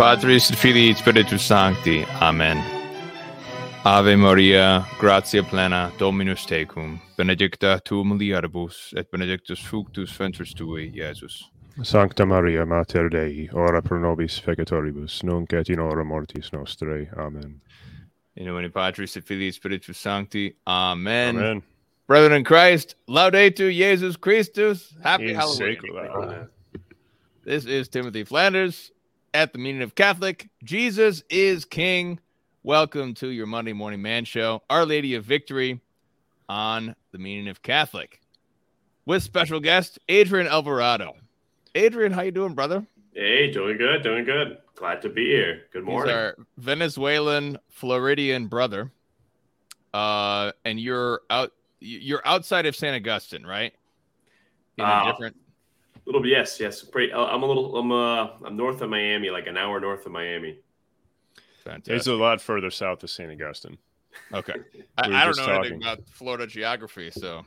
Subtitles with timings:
[0.00, 2.06] Patris Filii Spiritus Sancti.
[2.22, 2.56] Amen.
[3.84, 11.50] Ave Maria, gratia plena, Dominus tecum, benedicta tu mulieribus, et benedictus fructus ventris tui, Iesus.
[11.82, 17.06] Sancta Maria, Mater Dei, ora pro nobis peccatoribus, nunc et in hora mortis nostrae.
[17.18, 17.60] Amen.
[18.36, 20.56] In nomine Patris et Filii Spiritus Sancti.
[20.66, 21.36] Amen.
[21.36, 21.62] Amen.
[22.06, 24.94] Brethren in Christ, laudetur Jesus Christus.
[25.02, 26.48] Happy In Halloween.
[27.44, 28.92] This is Timothy Flanders
[29.34, 30.48] at the Meaning of Catholic.
[30.64, 32.18] Jesus is King.
[32.62, 35.80] Welcome to your Monday Morning Man Show, Our Lady of Victory
[36.48, 38.20] on the Meaning of Catholic,
[39.06, 41.14] with special guest Adrian Alvarado.
[41.74, 42.84] Adrian, how you doing, brother?
[43.14, 44.58] Hey, doing good, doing good.
[44.74, 45.62] Glad to be here.
[45.72, 46.14] Good He's morning.
[46.14, 48.90] our Venezuelan Floridian brother.
[49.92, 51.52] Uh, and you're out.
[51.80, 53.72] You're outside of San Augustine, right?
[54.76, 55.36] In a Uh, different.
[56.06, 56.82] Little yes, yes.
[56.82, 60.06] Pretty, uh, I'm a little, I'm uh, I'm north of Miami, like an hour north
[60.06, 60.58] of Miami.
[61.64, 61.94] Fantastic.
[61.94, 63.30] It's a lot further south of St.
[63.30, 63.78] Augustine.
[64.32, 64.54] Okay.
[64.74, 67.42] We I, I don't just know anything about Florida geography, so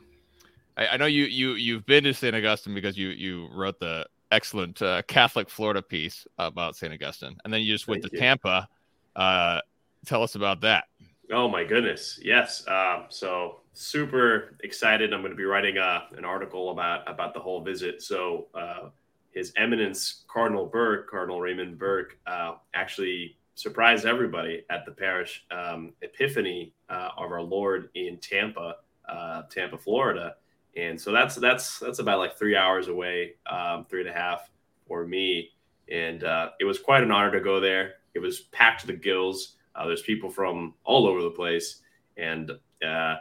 [0.75, 2.35] I, I know you you you've been to St.
[2.35, 6.91] Augustine because you you wrote the excellent uh, Catholic Florida piece about St.
[6.91, 8.21] Augustine, and then you just went Thank to you.
[8.21, 8.67] Tampa.
[9.15, 9.59] Uh,
[10.05, 10.85] tell us about that.
[11.33, 12.63] Oh my goodness, yes.
[12.67, 15.13] Um, so super excited.
[15.13, 18.03] I'm going to be writing uh, an article about about the whole visit.
[18.03, 18.89] So uh,
[19.31, 25.93] His Eminence Cardinal Burke, Cardinal Raymond Burke, uh, actually surprised everybody at the parish um,
[26.03, 28.75] Epiphany uh, of Our Lord in Tampa,
[29.09, 30.35] uh, Tampa, Florida.
[30.77, 34.51] And so that's that's that's about like three hours away, um, three and a half
[34.87, 35.49] for me.
[35.91, 37.95] And uh, it was quite an honor to go there.
[38.13, 39.55] It was packed to the gills.
[39.75, 41.81] Uh, there's people from all over the place,
[42.17, 42.51] and
[42.85, 43.15] uh,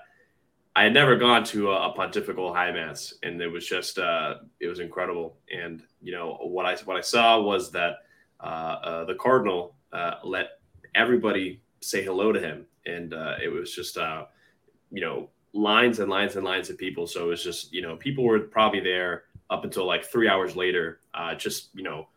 [0.75, 4.37] I had never gone to a, a pontifical high mass, and it was just uh,
[4.61, 5.37] it was incredible.
[5.55, 7.97] And you know what I what I saw was that
[8.41, 8.47] uh,
[8.83, 10.59] uh, the cardinal uh, let
[10.95, 14.25] everybody say hello to him, and uh, it was just uh,
[14.91, 17.07] you know lines and lines and lines of people.
[17.07, 20.57] So it was just you know people were probably there up until like three hours
[20.57, 22.09] later, uh, just you know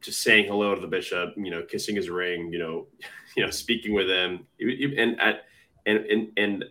[0.00, 2.86] just saying hello to the bishop, you know, kissing his ring, you know,
[3.36, 5.42] you know, speaking with him, and at
[5.86, 6.64] and and and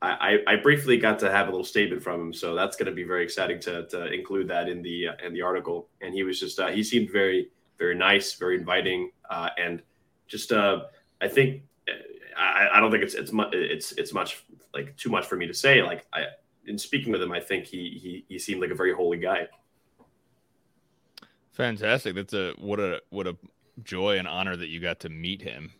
[0.00, 2.92] I, I briefly got to have a little statement from him, so that's going to
[2.92, 5.88] be very exciting to, to include that in the uh, in the article.
[6.00, 9.82] And he was just uh, he seemed very very nice, very inviting, uh, and
[10.28, 10.84] just uh,
[11.20, 11.62] I think
[12.36, 15.46] I, I don't think it's it's much it's it's much like too much for me
[15.48, 15.82] to say.
[15.82, 16.26] Like I
[16.66, 19.48] in speaking with him, I think he he he seemed like a very holy guy.
[21.58, 22.14] Fantastic.
[22.14, 23.36] That's a what a what a
[23.82, 25.72] joy and honor that you got to meet him.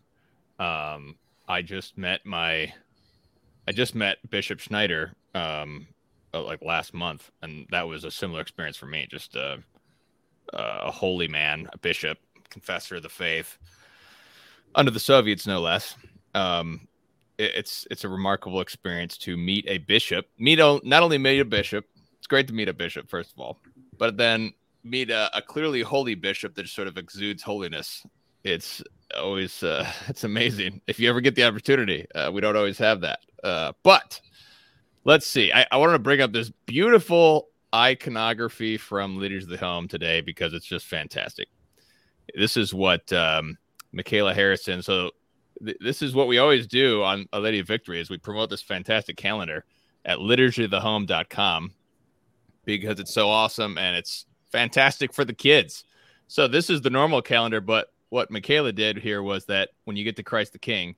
[0.59, 1.15] Um,
[1.49, 2.72] I just met my,
[3.69, 5.87] I just met Bishop Schneider, um,
[6.34, 9.06] uh, like last month, and that was a similar experience for me.
[9.09, 9.62] Just a,
[10.53, 12.19] a holy man, a bishop,
[12.50, 13.56] confessor of the faith,
[14.75, 15.94] under the Soviets, no less.
[16.34, 16.88] Um,
[17.38, 20.27] it- it's it's a remarkable experience to meet a bishop.
[20.38, 21.87] Meet not only meet a bishop.
[22.19, 23.61] It's great to meet a bishop, first of all,
[23.97, 24.53] but then
[24.84, 28.05] meet a, a clearly holy bishop that sort of exudes holiness.
[28.44, 28.83] It's
[29.16, 32.06] always uh, it's amazing if you ever get the opportunity.
[32.15, 34.21] Uh, we don't always have that, uh, but
[35.05, 35.53] let's see.
[35.53, 40.20] I, I wanted to bring up this beautiful iconography from Liturgy of the Home today
[40.20, 41.49] because it's just fantastic.
[42.35, 43.56] This is what um,
[43.93, 44.82] Michaela Harrison.
[44.82, 45.11] So
[45.64, 48.50] th- this is what we always do on A Lady of Victory is we promote
[48.50, 49.64] this fantastic calendar
[50.05, 51.73] at liturgyofthehome.com
[52.64, 55.85] because it's so awesome and it's fantastic for the kids.
[56.27, 60.05] So this is the normal calendar, but what Michaela did here was that when you
[60.05, 60.95] get to Christ the King,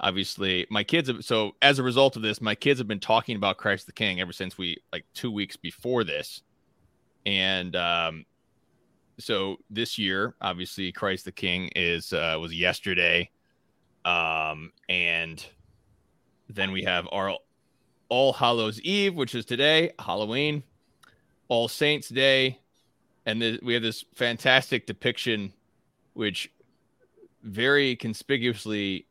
[0.00, 3.36] obviously my kids have so as a result of this, my kids have been talking
[3.36, 6.42] about Christ the King ever since we like two weeks before this.
[7.26, 8.24] And um
[9.18, 13.30] so this year, obviously Christ the King is uh was yesterday.
[14.04, 15.44] Um and
[16.48, 17.36] then we have our
[18.08, 20.62] All Hallows Eve, which is today, Halloween.
[21.48, 22.60] All Saints Day,
[23.26, 25.52] and th- we have this fantastic depiction,
[26.14, 26.50] which
[27.42, 29.06] very conspicuously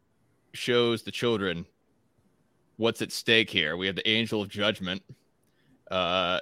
[0.54, 1.66] shows the children
[2.78, 3.76] what's at stake here.
[3.76, 5.02] We have the angel of judgment
[5.90, 6.40] uh,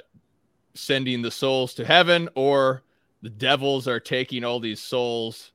[0.74, 2.84] sending the souls to heaven, or
[3.22, 5.52] the devils are taking all these souls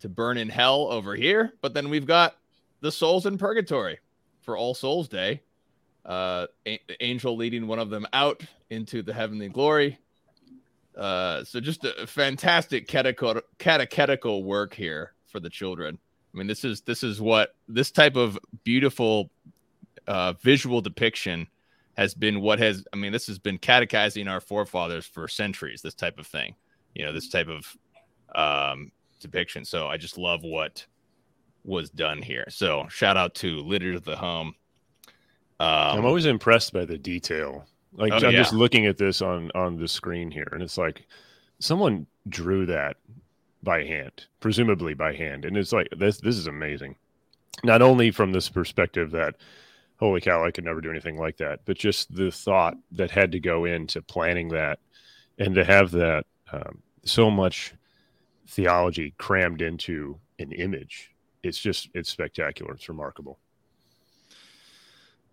[0.00, 1.52] to burn in hell over here.
[1.60, 2.36] But then we've got
[2.80, 3.98] the souls in purgatory
[4.42, 5.42] for All Souls Day
[6.06, 9.98] uh a- angel leading one of them out into the heavenly glory
[10.98, 15.98] uh so just a fantastic catechetical catechetical work here for the children
[16.34, 19.30] i mean this is this is what this type of beautiful
[20.06, 21.46] uh visual depiction
[21.96, 25.94] has been what has i mean this has been catechizing our forefathers for centuries this
[25.94, 26.54] type of thing
[26.94, 27.76] you know this type of
[28.34, 28.92] um
[29.24, 29.64] depiction.
[29.64, 30.86] So I just love what
[31.64, 32.44] was done here.
[32.48, 34.54] So shout out to Liturgy of the Home.
[35.60, 37.66] Um, I'm always impressed by the detail.
[37.92, 38.38] Like oh, I'm yeah.
[38.38, 41.06] just looking at this on on the screen here, and it's like
[41.60, 42.96] someone drew that
[43.62, 46.18] by hand, presumably by hand, and it's like this.
[46.18, 46.96] This is amazing.
[47.62, 49.36] Not only from this perspective that,
[49.98, 53.30] holy cow, I could never do anything like that, but just the thought that had
[53.32, 54.80] to go into planning that,
[55.38, 57.74] and to have that um, so much
[58.48, 61.12] theology crammed into an image.
[61.44, 62.74] It's just it's spectacular.
[62.74, 63.38] It's remarkable.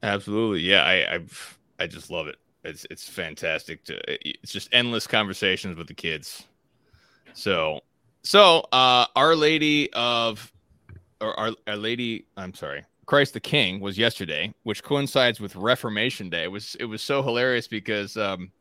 [0.04, 0.84] Absolutely, yeah.
[0.84, 2.38] I I've, I just love it.
[2.64, 3.84] It's it's fantastic.
[3.86, 6.44] To it's just endless conversations with the kids.
[7.34, 7.82] So
[8.24, 10.52] so uh Our Lady of
[11.20, 16.30] or Our, Our Lady, I'm sorry, Christ the King was yesterday, which coincides with Reformation
[16.30, 16.44] Day.
[16.44, 18.52] It was it was so hilarious because um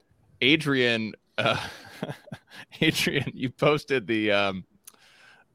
[0.40, 1.66] Adrian uh
[2.80, 4.64] Adrian, you posted the um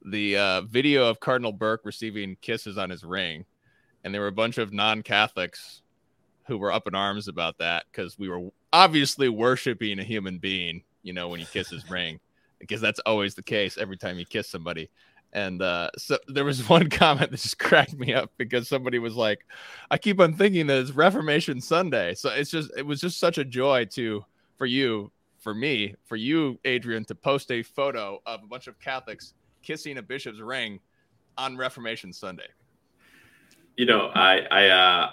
[0.06, 3.46] the uh video of Cardinal Burke receiving kisses on his ring
[4.06, 5.82] and there were a bunch of non-Catholics
[6.46, 10.84] who were up in arms about that because we were obviously worshiping a human being,
[11.02, 12.20] you know, when you kiss his ring,
[12.60, 14.92] because that's always the case every time you kiss somebody.
[15.34, 19.16] And uh, so there was one comment that just cracked me up because somebody was
[19.16, 19.44] like,
[19.90, 23.40] "I keep on thinking that it's Reformation Sunday." So it's just it was just such
[23.40, 24.24] a joy to
[24.56, 28.80] for you, for me, for you, Adrian, to post a photo of a bunch of
[28.80, 30.80] Catholics kissing a bishop's ring
[31.38, 32.48] on Reformation Sunday
[33.78, 35.10] you know, I I uh,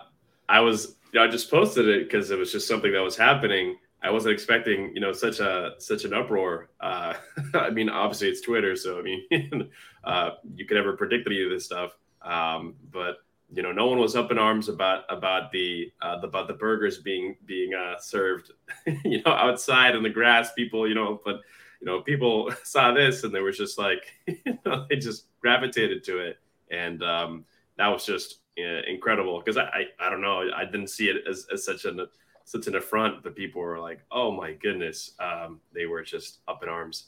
[0.48, 3.16] I was you know I just posted it because it was just something that was
[3.16, 3.76] happening.
[4.02, 6.70] I wasn't expecting you know such a such an uproar.
[6.80, 7.14] Uh,
[7.54, 9.70] I mean, obviously it's Twitter, so I mean,
[10.04, 11.96] uh, you could never predict any of this stuff.
[12.22, 13.18] Um, but
[13.54, 16.54] you know, no one was up in arms about about the, uh, the about the
[16.54, 18.52] burgers being being uh, served,
[19.04, 20.52] you know, outside in the grass.
[20.54, 21.40] People, you know, but
[21.80, 26.02] you know, people saw this and they were just like, you know, they just gravitated
[26.04, 26.38] to it,
[26.70, 27.44] and um,
[27.78, 31.46] that was just incredible because I, I, I don't know I didn't see it as,
[31.52, 32.06] as such an
[32.44, 36.62] such an affront, but people were like, "Oh my goodness!" Um, they were just up
[36.62, 37.06] in arms.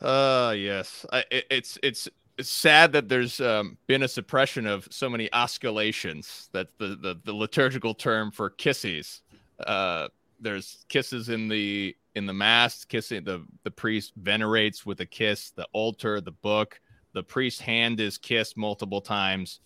[0.00, 2.08] Uh yes, I, it, it's it's
[2.42, 6.48] sad that there's um, been a suppression of so many osculations.
[6.52, 9.22] That's the, the the liturgical term for kisses.
[9.66, 10.08] Uh,
[10.40, 15.50] there's kisses in the in the mass, kissing the the priest venerates with a kiss,
[15.50, 16.80] the altar, the book.
[17.16, 19.60] The priest's hand is kissed multiple times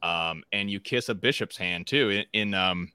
[0.00, 2.10] um, and you kiss a bishop's hand too.
[2.10, 2.92] In, in um,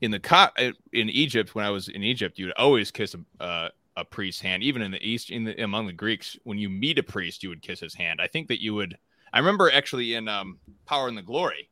[0.00, 3.44] in the co- uh, in Egypt, when I was in Egypt, you'd always kiss a,
[3.44, 4.64] uh, a priest's hand.
[4.64, 7.50] Even in the East, in the, among the Greeks, when you meet a priest, you
[7.50, 8.20] would kiss his hand.
[8.20, 8.98] I think that you would.
[9.32, 11.68] I remember actually in um, Power and the Glory,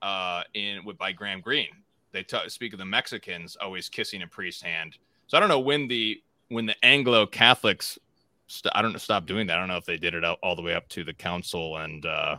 [0.00, 1.74] uh, in with by Graham Greene,
[2.12, 4.98] they t- speak of the Mexicans always kissing a priest's hand.
[5.26, 7.98] So I don't know when the when the Anglo Catholics,
[8.46, 9.56] st- I don't stop doing that.
[9.56, 11.76] I don't know if they did it all, all the way up to the council
[11.78, 12.38] and uh,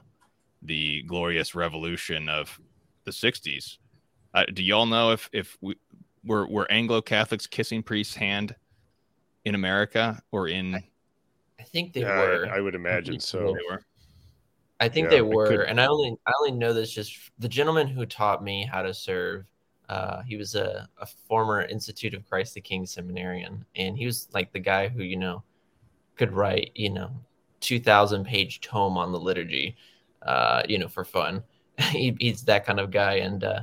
[0.62, 2.60] the glorious revolution of
[3.04, 3.78] the 60s.
[4.34, 5.76] Uh, do y'all know if if we
[6.24, 8.56] were were Anglo Catholics kissing priests' hand
[9.46, 10.76] in America or in?
[10.76, 10.90] I,
[11.60, 12.48] I think they yeah, were.
[12.52, 13.40] I, I, would imagine so.
[13.40, 13.84] They were.
[14.80, 17.88] I think yeah, they were, and I only I only know this just the gentleman
[17.88, 19.46] who taught me how to serve.
[19.90, 24.30] Uh, he was a, a former Institute of Christ the King seminarian, and he was
[24.34, 25.44] like the guy who you know
[26.18, 27.12] could write you know
[27.60, 29.76] two thousand page tome on the liturgy
[30.26, 31.44] uh, you know, for fun.
[31.78, 33.62] he, he's that kind of guy, and uh,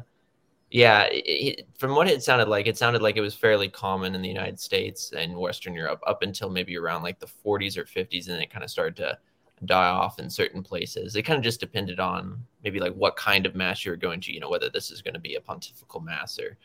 [0.71, 4.23] yeah, it, from what it sounded like, it sounded like it was fairly common in
[4.23, 8.27] the United States and Western Europe up until maybe around like the 40s or 50s,
[8.27, 9.19] and then it kind of started to
[9.67, 11.17] die off in certain places.
[11.17, 14.21] It kind of just depended on maybe like what kind of mass you were going
[14.23, 16.57] to, you know, whether this is going to be a pontifical mass or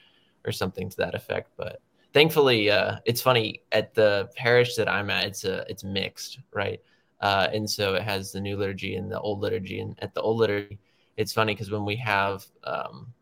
[0.45, 1.49] or something to that effect.
[1.57, 1.81] But
[2.15, 6.79] thankfully, uh, it's funny at the parish that I'm at, it's a it's mixed, right?
[7.19, 9.81] Uh, and so it has the new liturgy and the old liturgy.
[9.81, 10.79] And at the old liturgy,
[11.17, 13.13] it's funny because when we have um,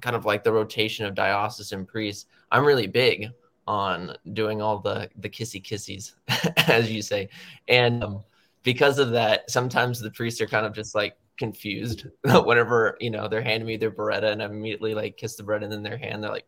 [0.00, 3.28] kind of like the rotation of diocesan priests, I'm really big
[3.66, 6.14] on doing all the the kissy kissies,
[6.68, 7.28] as you say.
[7.68, 8.24] And um,
[8.64, 13.28] because of that, sometimes the priests are kind of just like confused whenever you know
[13.28, 16.24] they're handing me their biretta and I immediately like kiss the bread in their hand.
[16.24, 16.46] They're like,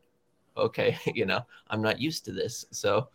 [0.57, 2.67] okay, you know, I'm not used to this.
[2.71, 3.09] So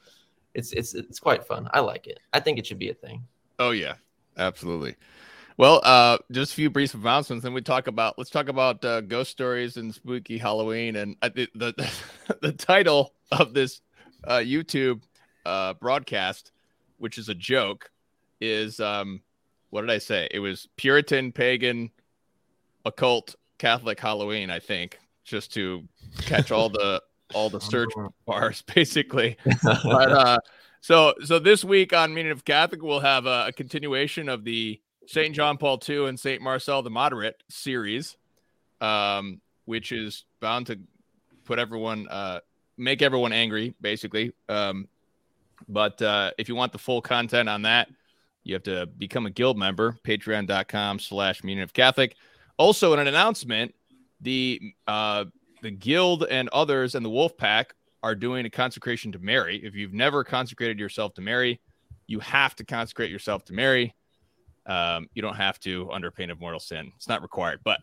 [0.53, 1.67] it's it's it's quite fun.
[1.74, 2.19] I like it.
[2.33, 3.24] I think it should be a thing.
[3.60, 3.95] Oh yeah,
[4.38, 4.95] absolutely.
[5.57, 9.01] Well, uh, just a few brief announcements, and we talk about let's talk about uh,
[9.01, 10.95] ghost stories and spooky Halloween.
[10.95, 11.93] And uh, the the,
[12.41, 13.81] the title of this
[14.24, 15.01] uh, YouTube
[15.45, 16.51] uh, broadcast,
[16.98, 17.91] which is a joke,
[18.39, 19.21] is um,
[19.69, 20.27] what did I say?
[20.31, 21.91] It was Puritan, pagan,
[22.86, 24.50] occult, Catholic Halloween.
[24.50, 25.88] I think just to
[26.21, 27.01] catch all the
[27.33, 27.91] all the search
[28.25, 29.38] bars, basically.
[29.63, 30.38] but uh,
[30.81, 34.81] So, so this week on Meaning of Catholic, we'll have a, a continuation of the
[35.05, 38.17] Saint John Paul II and Saint Marcel the Moderate series,
[38.81, 40.79] um, which is bound to
[41.45, 42.39] put everyone, uh,
[42.77, 44.33] make everyone angry, basically.
[44.50, 44.88] Um,
[45.69, 47.88] but uh, if you want the full content on that,
[48.43, 52.15] you have to become a guild member, patreon.com slash meaning of Catholic.
[52.57, 53.75] Also, in an announcement,
[54.19, 55.25] the uh,
[55.62, 59.62] the guild and others and the wolf pack are doing a consecration to Mary.
[59.63, 61.60] If you've never consecrated yourself to Mary,
[62.08, 63.96] you have to consecrate yourself to Mary.
[64.65, 66.91] Um, you don't have to under pain of mortal sin.
[66.96, 67.80] It's not required, but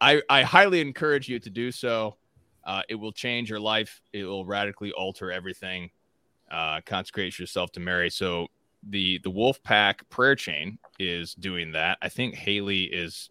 [0.00, 2.16] I, I highly encourage you to do so.
[2.64, 4.00] Uh, it will change your life.
[4.12, 5.90] It will radically alter everything.
[6.50, 8.10] Uh, consecrate yourself to Mary.
[8.10, 8.48] So
[8.88, 11.98] the the Wolf Pack prayer chain is doing that.
[12.00, 13.30] I think Haley is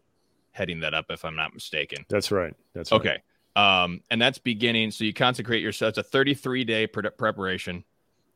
[0.52, 2.06] heading that up, if I'm not mistaken.
[2.10, 2.54] That's right.
[2.74, 3.10] That's okay.
[3.10, 3.22] Right.
[3.58, 4.92] Um, and that's beginning.
[4.92, 5.90] So you consecrate yourself.
[5.90, 7.84] It's a 33 day pre- preparation,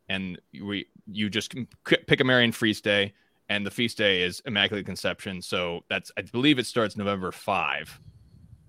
[0.10, 1.54] and we you just
[1.86, 3.14] pick a Marian feast day,
[3.48, 5.40] and the feast day is Immaculate Conception.
[5.44, 8.02] So that's I believe it starts November five,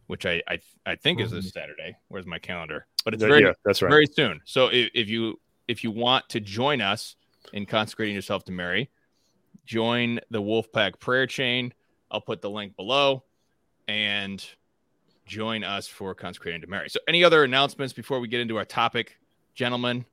[0.09, 1.25] which I I, I think mm-hmm.
[1.25, 1.59] is this mm-hmm.
[1.59, 1.97] Saturday.
[2.09, 2.87] Where's my calendar?
[3.03, 3.89] But it's very yeah, that's right.
[3.89, 4.43] very soon.
[4.45, 7.17] So if, if you if you want to join us
[7.55, 8.91] in consecrating yourself to Mary,
[9.65, 11.73] join the Wolfpack prayer chain.
[12.11, 13.25] I'll put the link below,
[13.89, 14.47] and
[15.27, 16.91] join us for consecrating to Mary.
[16.91, 19.17] So, any other announcements before we get into our topic,
[19.55, 20.05] gentlemen?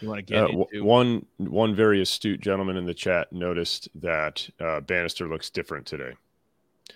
[0.00, 3.88] You want to get uh, into one one very astute gentleman in the chat noticed
[3.96, 6.12] that uh, Bannister looks different today.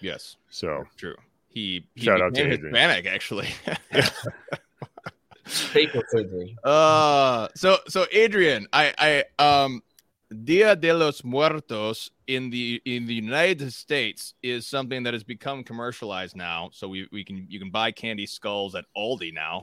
[0.01, 1.17] Yes, so true.
[1.49, 3.15] He, he shout out to Hispanic Adrian.
[3.15, 3.49] actually.
[6.65, 9.83] uh, so so Adrian, I I um
[10.45, 15.65] Dia de los Muertos in the in the United States is something that has become
[15.65, 16.69] commercialized now.
[16.73, 19.63] So we, we can you can buy candy skulls at Aldi now.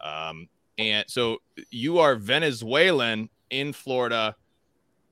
[0.00, 1.38] Um, and so
[1.70, 4.34] you are Venezuelan in Florida.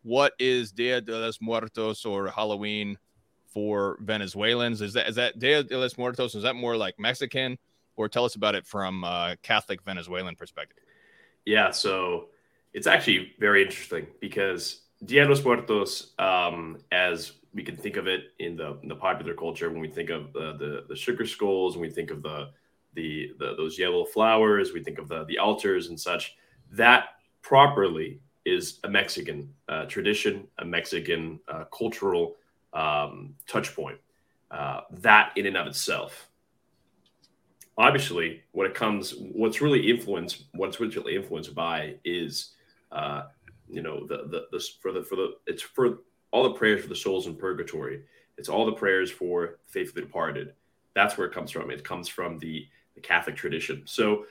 [0.02, 2.98] What is Dia de los Muertos or Halloween
[3.46, 4.80] for Venezuelans?
[4.80, 6.34] Is that is that Dia de los Muertos?
[6.34, 7.58] Is that more like Mexican,
[7.96, 10.78] or tell us about it from a Catholic Venezuelan perspective?
[11.44, 12.30] Yeah, so
[12.72, 18.06] it's actually very interesting because Dia de los Muertos, um, as we can think of
[18.06, 21.76] it in the in the popular culture, when we think of the, the, sugar skulls,
[21.76, 22.50] when we think of the,
[22.94, 26.36] the the those yellow flowers, we think of the the altars and such.
[26.70, 27.08] That
[27.42, 32.36] properly is a Mexican uh, tradition, a Mexican uh, cultural
[32.72, 33.98] um, touch point.
[34.50, 36.28] Uh, that in and of itself.
[37.78, 42.50] Obviously, what it comes, what's really influenced, what's really influenced by is
[42.92, 43.22] uh,
[43.68, 45.98] you know the, the the for the for the it's for
[46.32, 48.02] all the prayers for the souls in purgatory.
[48.36, 50.54] It's all the prayers for the faithfully departed.
[50.94, 51.70] That's where it comes from.
[51.70, 53.82] It comes from the the Catholic tradition.
[53.86, 54.26] So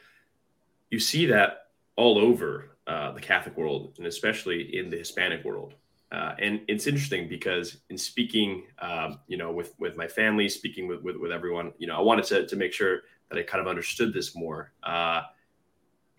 [0.89, 5.75] you see that all over uh, the Catholic world, and especially in the Hispanic world.
[6.11, 10.87] Uh, and it's interesting because in speaking, um, you know, with with my family, speaking
[10.87, 13.61] with, with, with everyone, you know, I wanted to to make sure that I kind
[13.61, 14.71] of understood this more.
[14.81, 15.21] Uh,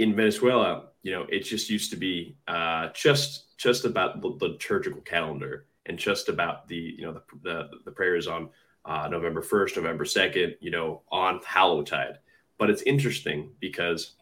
[0.00, 5.02] in Venezuela, you know, it just used to be uh, just just about the, liturgical
[5.02, 8.48] calendar and just about the you know the the, the prayers on
[8.86, 12.18] uh, November first, November second, you know, on Hallowtide.
[12.56, 14.14] But it's interesting because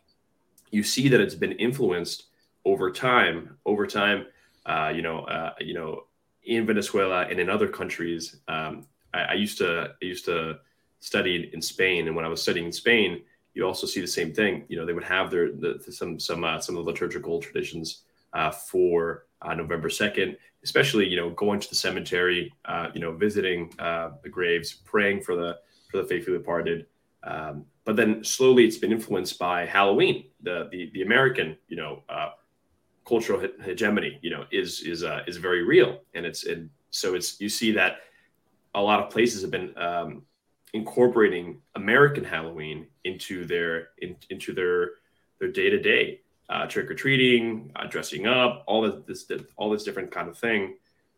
[0.73, 2.25] you see that it's been influenced
[2.65, 3.57] over time.
[3.65, 4.27] Over time,
[4.67, 6.07] uh, you know, uh, you know,
[6.43, 8.41] in Venezuela and in other countries.
[8.49, 10.59] Um, I, I used to I used to
[10.99, 13.23] study in Spain, and when I was studying in Spain
[13.59, 14.65] you also see the same thing.
[14.69, 18.05] You know, they would have their the, some some uh, some of the liturgical traditions
[18.33, 23.13] uh, for uh, November second, especially you know going to the cemetery, uh, you know,
[23.13, 25.59] visiting uh, the graves, praying for the
[25.91, 26.87] for the faithfully departed.
[27.25, 32.05] Um, but then slowly, it's been influenced by Halloween, the the, the American, you know,
[32.09, 32.31] uh,
[33.05, 34.21] cultural hegemony.
[34.23, 38.03] You know, is is is very real, and it's and so it's you see that
[38.77, 40.23] a lot of places have been um,
[40.75, 44.91] incorporating American Halloween into their in, into their
[45.39, 46.21] their day to day
[46.69, 50.75] trick or treating, uh, dressing up, all this, this all this different kind of thing.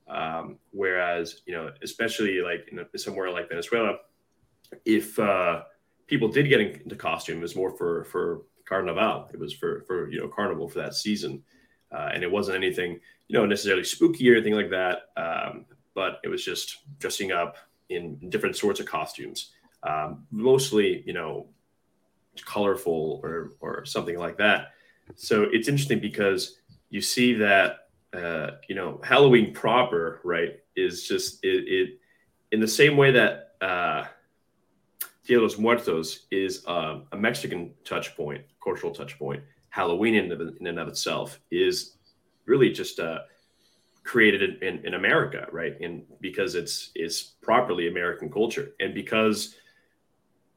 [0.09, 3.99] Um, whereas you know, especially like in a, somewhere like Venezuela,
[4.85, 5.63] if uh,
[6.07, 9.29] people did get into costume, it was more for for Carnival.
[9.33, 11.43] It was for for you know Carnival for that season,
[11.93, 15.11] uh, and it wasn't anything you know necessarily spooky or anything like that.
[15.17, 17.57] Um, but it was just dressing up,
[17.91, 21.47] in different sorts of costumes, um, mostly you know
[22.45, 24.69] colorful or or something like that.
[25.17, 31.45] So it's interesting because you see that uh, you know Halloween proper right is just
[31.45, 31.99] it, it
[32.53, 34.05] in the same way that uh,
[35.25, 39.43] Dia de los Muertos is um, a Mexican touch point, cultural touch point.
[39.69, 41.97] Halloween in, in and of itself is
[42.47, 43.21] really just uh,
[44.11, 45.81] created in, in America, right?
[45.81, 49.55] And because it's is properly American culture, and because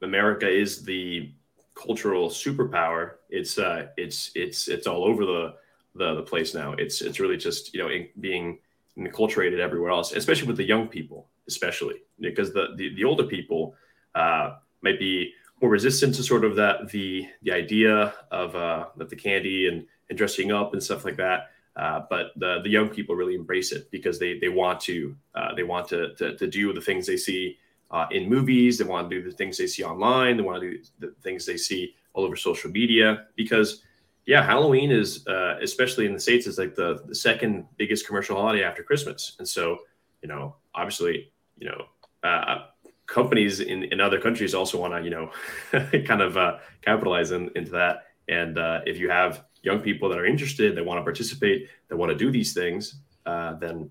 [0.02, 1.30] America is the
[1.76, 5.54] cultural superpower, it's uh, it's it's it's all over the,
[5.94, 6.72] the the place now.
[6.72, 8.58] It's it's really just you know in, being
[8.98, 13.76] enculturated everywhere else, especially with the young people, especially because the the, the older people
[14.16, 15.32] uh, might be
[15.62, 19.86] more resistant to sort of that the the idea of uh, of the candy and
[20.08, 21.53] and dressing up and stuff like that.
[21.76, 25.54] Uh, but the the young people really embrace it because they they want to uh,
[25.54, 27.58] they want to, to, to do the things they see
[27.90, 28.78] uh, in movies.
[28.78, 30.36] They want to do the things they see online.
[30.36, 33.82] They want to do the things they see all over social media because
[34.26, 38.36] yeah, Halloween is uh, especially in the states is like the the second biggest commercial
[38.36, 39.78] holiday after Christmas, and so
[40.22, 41.86] you know obviously you know.
[42.22, 42.64] Uh,
[43.06, 45.30] companies in, in other countries also want to you know
[46.06, 50.76] kind of capitalize in, into that and if you have young people that are interested,
[50.76, 53.90] that want to participate, that want to do these things, uh, then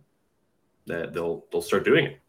[0.86, 2.20] they'll they'll start doing it.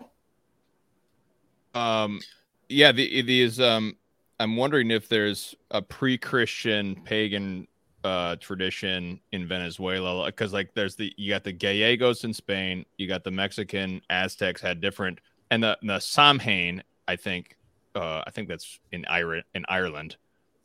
[1.75, 2.21] Um,
[2.69, 3.97] yeah, the, these um,
[4.41, 7.67] I'm wondering if there's a pre-Christian pagan
[8.05, 13.09] uh, tradition in Venezuela because like there's the you got the Gallegos in Spain, you
[13.09, 17.57] got the Mexican Aztecs had different, and the the Samhain I think
[17.95, 20.17] uh, I think that's in Ireland in Ireland.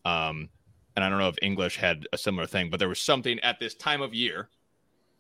[0.06, 0.50] Um,
[0.96, 3.60] and I don't know if English had a similar thing, but there was something at
[3.60, 4.50] this time of year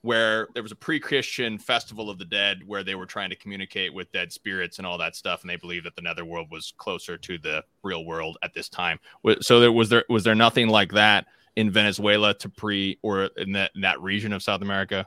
[0.01, 3.93] where there was a pre-Christian festival of the dead where they were trying to communicate
[3.93, 7.17] with dead spirits and all that stuff, and they believed that the netherworld was closer
[7.17, 8.99] to the real world at this time.
[9.41, 13.51] So there was there was there nothing like that in Venezuela to pre or in
[13.53, 15.05] that in that region of South America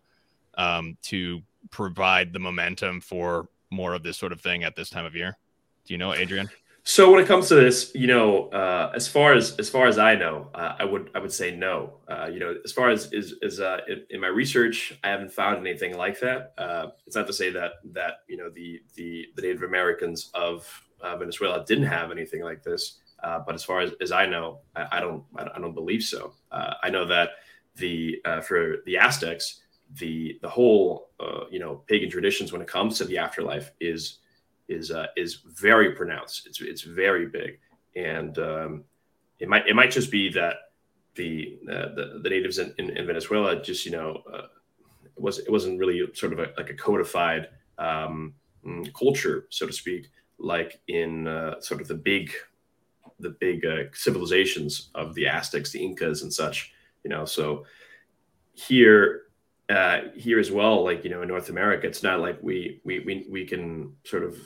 [0.59, 5.07] um, to provide the momentum for more of this sort of thing at this time
[5.07, 5.38] of year.
[5.87, 6.51] Do you know, Adrian?
[6.85, 9.99] So when it comes to this, you know, uh, as far as as far as
[9.99, 12.01] I know, uh, I would I would say no.
[12.09, 15.33] Uh, you know, as far as is is uh, in, in, my research, I haven't
[15.33, 16.55] found anything like that.
[16.59, 20.68] Uh, it's not to say that that you know the the, the Native Americans of
[21.01, 24.99] uh, Venezuela didn't have anything like this, but as far as, as I know, I,
[24.99, 26.35] I don't I don't believe so.
[26.51, 27.31] I know that
[27.77, 29.61] the for the Aztecs,
[30.01, 31.11] the the whole
[31.49, 34.18] you know pagan traditions when it comes to the afterlife is
[34.73, 36.47] is uh, is very pronounced.
[36.47, 37.59] It's it's very big,
[37.97, 38.85] and um,
[39.39, 40.55] it might it might just be that
[41.15, 44.47] the uh, the, the, natives in, in, in, Venezuela just you know uh,
[45.05, 49.67] it was it wasn't really sort of a, like a codified um, mm, culture, so
[49.67, 52.31] to speak, like in uh, sort of the big
[53.21, 56.73] the big uh, civilizations of the Aztecs, the Incas, and such.
[57.05, 57.65] You know, so
[58.55, 59.23] here
[59.69, 63.01] uh, here as well, like you know, in North America, it's not like we we
[63.01, 64.37] we we can sort of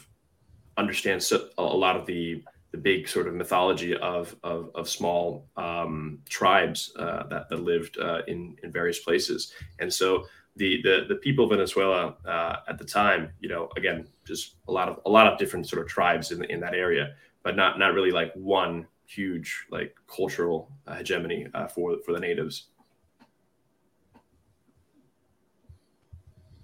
[0.77, 5.49] understand so, a lot of the the big sort of mythology of of, of small
[5.57, 11.05] um, tribes uh, that that lived uh, in in various places, and so the the
[11.09, 15.01] the people of Venezuela uh, at the time, you know, again, just a lot of
[15.07, 18.11] a lot of different sort of tribes in in that area, but not not really
[18.11, 22.69] like one huge like cultural hegemony uh, for for the natives.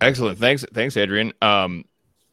[0.00, 0.38] Excellent.
[0.38, 0.64] Thanks.
[0.74, 1.32] Thanks, Adrian.
[1.40, 1.84] Um,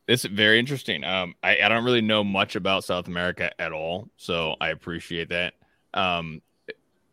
[0.09, 1.03] it's very interesting.
[1.03, 5.29] Um, I, I don't really know much about South America at all, so I appreciate
[5.29, 5.53] that.
[5.93, 6.41] Um,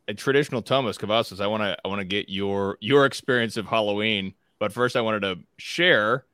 [0.08, 3.66] a traditional Thomas Cavazos, I want to I want to get your your experience of
[3.66, 6.24] Halloween, but first I wanted to share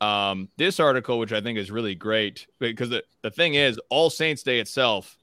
[0.00, 4.08] um, this article, which I think is really great because the, the thing is, All
[4.08, 5.16] Saints Day itself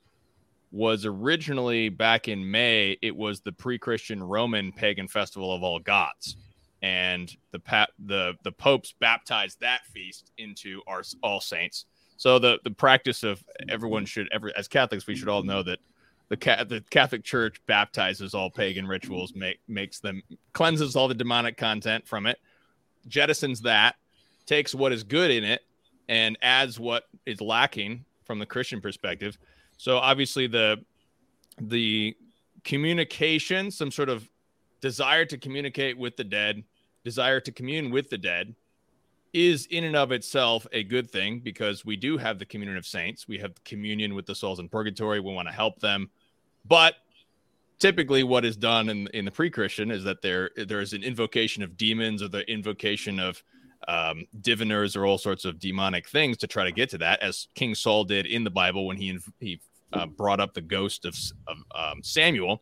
[0.74, 2.98] was originally back in May.
[3.02, 6.36] It was the pre-Christian Roman pagan festival of all gods
[6.82, 7.62] and the
[8.06, 11.86] the the popes baptized that feast into our All Saints.
[12.18, 15.80] So the the practice of everyone should ever as Catholics we should all know that
[16.30, 21.14] the ca- the Catholic Church baptizes all pagan rituals, make makes them cleanses all the
[21.14, 22.40] demonic content from it,
[23.10, 23.96] jettisons that,
[24.46, 25.62] takes what is good in it,
[26.08, 29.38] and adds what is lacking from the Christian perspective.
[29.78, 30.84] So obviously the
[31.60, 32.16] the
[32.64, 34.28] communication, some sort of
[34.80, 36.64] desire to communicate with the dead,
[37.04, 38.56] desire to commune with the dead
[39.34, 42.86] is in and of itself a good thing because we do have the communion of
[42.86, 43.28] saints.
[43.28, 45.20] We have communion with the souls in purgatory.
[45.20, 46.10] We want to help them.
[46.66, 46.96] But
[47.80, 51.64] typically what is done in, in the pre-Christian is that there there is an invocation
[51.64, 53.42] of demons or the invocation of
[53.88, 57.48] um, diviners or all sorts of demonic things to try to get to that, as
[57.56, 59.60] King Saul did in the Bible when he he
[59.94, 62.62] uh, brought up the ghost of, of um, Samuel.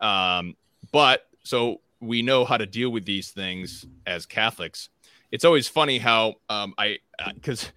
[0.00, 0.56] Um,
[0.92, 4.88] but so we know how to deal with these things as Catholics.
[5.30, 6.98] It's always funny how um, I
[7.34, 7.68] because uh,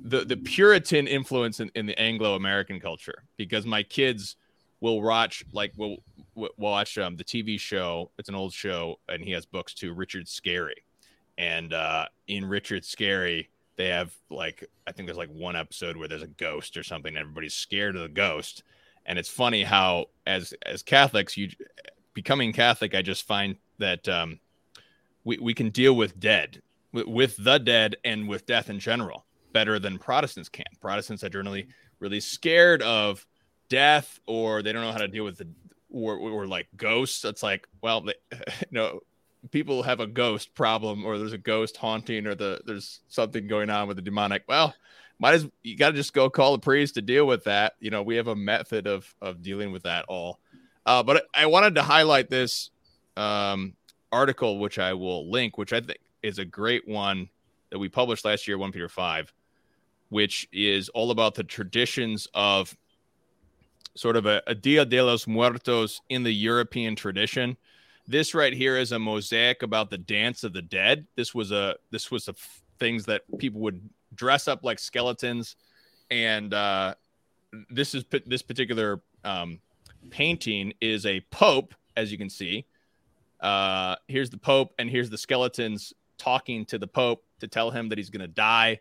[0.00, 4.36] the the Puritan influence in, in the Anglo American culture because my kids
[4.80, 5.98] will watch like will
[6.34, 8.10] w- watch um, the TV show.
[8.18, 9.94] It's an old show, and he has books too.
[9.94, 10.82] Richard Scarry,
[11.38, 16.08] and uh, in Richard Scarry, they have like I think there's like one episode where
[16.08, 17.16] there's a ghost or something.
[17.16, 18.64] And everybody's scared of the ghost,
[19.06, 21.48] and it's funny how as as Catholics, you
[22.18, 24.40] becoming Catholic, I just find that um,
[25.22, 26.60] we we can deal with dead,
[26.92, 30.66] with, the dead, and with death in general better than Protestants can.
[30.80, 31.68] Protestants are generally
[32.00, 33.24] really scared of
[33.68, 35.46] death, or they don't know how to deal with the
[35.92, 37.24] or, or like ghosts.
[37.24, 38.98] It's like, well, they, you know,
[39.52, 43.70] people have a ghost problem or there's a ghost haunting or the there's something going
[43.70, 44.74] on with the demonic well
[45.20, 47.88] might as you got to just go call the priest to deal with that you
[47.88, 50.40] know we have a method of of dealing with that all
[50.88, 52.70] uh, but i wanted to highlight this
[53.16, 53.74] um,
[54.10, 57.28] article which i will link which i think is a great one
[57.70, 59.32] that we published last year 1 peter 5
[60.08, 62.76] which is all about the traditions of
[63.94, 67.56] sort of a, a dia de los muertos in the european tradition
[68.08, 71.06] this right here is a mosaic about the dance of the dead.
[71.14, 75.56] This was a this was a f- things that people would dress up like skeletons,
[76.10, 76.94] and uh,
[77.68, 79.60] this is this particular um,
[80.10, 82.66] painting is a pope, as you can see.
[83.40, 87.88] Uh, here's the pope, and here's the skeletons talking to the pope to tell him
[87.88, 88.80] that he's going to die,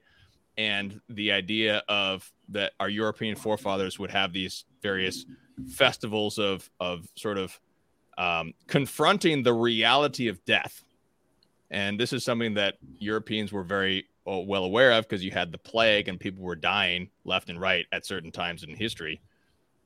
[0.57, 5.25] and the idea of that our European forefathers would have these various
[5.69, 7.59] festivals of of sort of
[8.17, 10.83] um, confronting the reality of death.
[11.69, 15.57] And this is something that Europeans were very well aware of because you had the
[15.57, 19.21] plague and people were dying left and right at certain times in history.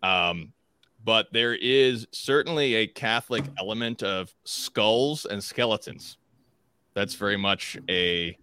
[0.02, 0.54] Um,
[1.04, 6.18] but there is certainly a Catholic element of skulls and skeletons.
[6.94, 8.38] That's very much a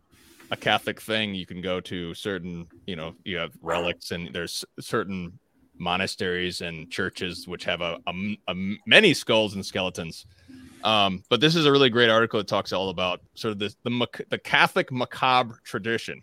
[0.50, 1.34] a Catholic thing.
[1.34, 5.38] You can go to certain, you know, you have relics and there's certain
[5.76, 8.54] monasteries and churches which have a, a, a
[8.86, 10.26] many skulls and skeletons.
[10.84, 13.76] Um, but this is a really great article that talks all about sort of this,
[13.82, 16.22] the the Catholic macabre tradition,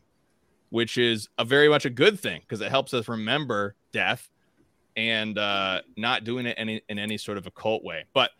[0.69, 4.30] which is a very much a good thing because it helps us remember death
[4.95, 8.05] and uh, not doing it any, in any sort of occult way.
[8.13, 8.31] But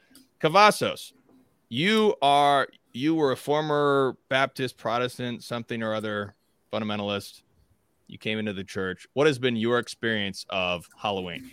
[0.42, 1.14] Cavazos,
[1.70, 6.34] you are you were a former Baptist Protestant something or other
[6.72, 7.42] fundamentalist
[8.08, 9.08] you came into the church.
[9.14, 11.52] What has been your experience of Halloween?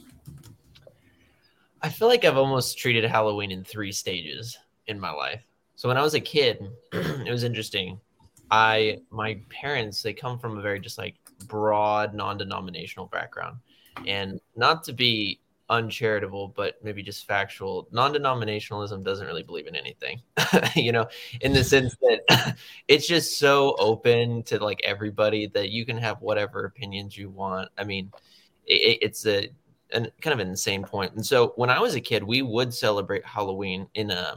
[1.81, 5.43] I feel like I've almost treated Halloween in three stages in my life.
[5.75, 8.01] So when I was a kid, it was interesting.
[8.51, 13.57] I my parents they come from a very just like broad non-denominational background.
[14.07, 15.41] And not to be
[15.73, 17.89] uncharitable, but maybe just factual.
[17.93, 20.21] Non denominationalism doesn't really believe in anything,
[20.77, 21.09] you know,
[21.41, 22.57] in the sense that
[22.89, 27.71] it's just so open to like everybody that you can have whatever opinions you want.
[27.79, 28.13] I mean,
[28.67, 29.49] it, it's a,
[29.93, 31.15] an, kind of an insane point.
[31.15, 34.37] And so when I was a kid, we would celebrate Halloween in a,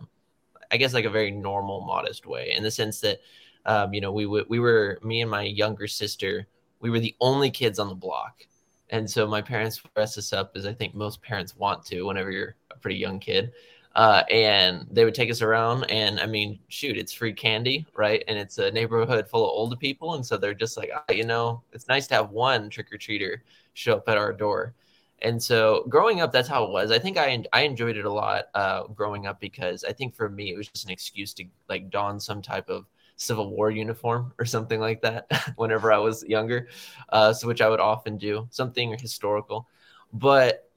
[0.72, 3.20] I guess, like a very normal, modest way, in the sense that,
[3.66, 6.48] um, you know, we would, we were, me and my younger sister,
[6.80, 8.46] we were the only kids on the block
[8.96, 12.32] and so my parents dress us up as I think most parents want to whenever
[12.32, 13.52] you're a pretty young kid.
[13.94, 18.24] Uh, and they would take us around and I mean, shoot, it's free candy, right?
[18.30, 20.16] And it's a neighborhood full of older people.
[20.16, 22.98] And so they're just like, oh, you know, it's nice to have one trick or
[22.98, 23.40] treater
[23.74, 24.74] show up at our door.
[25.22, 26.92] And so growing up, that's how it was.
[26.92, 30.30] I think I, I enjoyed it a lot uh, growing up because I think for
[30.30, 32.86] me, it was just an excuse to like don some type of
[33.18, 36.68] Civil War uniform or something like that whenever I was younger.
[37.10, 39.68] Uh, so, which I would often do, something historical.
[40.14, 40.70] But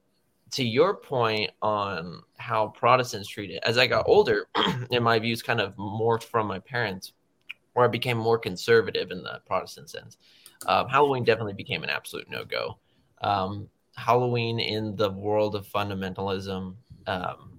[0.53, 4.46] to your point on how Protestants treat it, as I got older,
[4.90, 7.12] and my views kind of morphed from my parents,
[7.74, 10.16] where I became more conservative in the Protestant sense.
[10.66, 12.79] Um, Halloween definitely became an absolute no go.
[13.20, 16.74] Um, Halloween in the world of fundamentalism
[17.07, 17.58] um,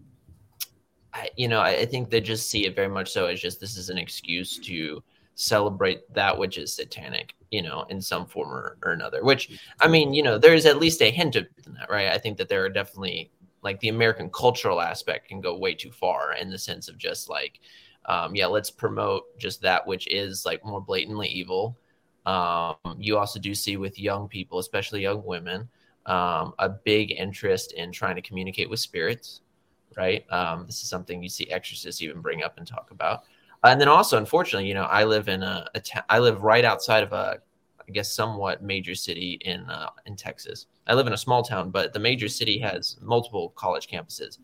[1.14, 3.78] I, you know, I, think they just see it very much so as just this
[3.78, 5.04] is an excuse to
[5.36, 9.24] celebrate that which is satanic, you know, in some form or, or another.
[9.24, 12.10] Which, I mean, you know, there's at least a hint of that, right?
[12.10, 15.92] I think that there are definitely like the American cultural aspect can go way too
[15.92, 17.60] far in the sense of just like,
[18.06, 21.78] um, yeah, let's promote just that which is like more blatantly evil.
[22.26, 25.68] Um, you also do see with young people, especially young women,
[26.06, 29.42] um, a big interest in trying to communicate with spirits
[29.98, 30.26] right?
[30.32, 33.24] Um, this is something you see exorcists even bring up and talk about.
[33.64, 35.68] And then also, unfortunately, you know, I live in a,
[36.08, 37.40] I live right outside of a,
[37.88, 40.68] I guess, somewhat major city in uh, in Texas.
[40.88, 44.38] I live in a small town, but the major city has multiple college campuses,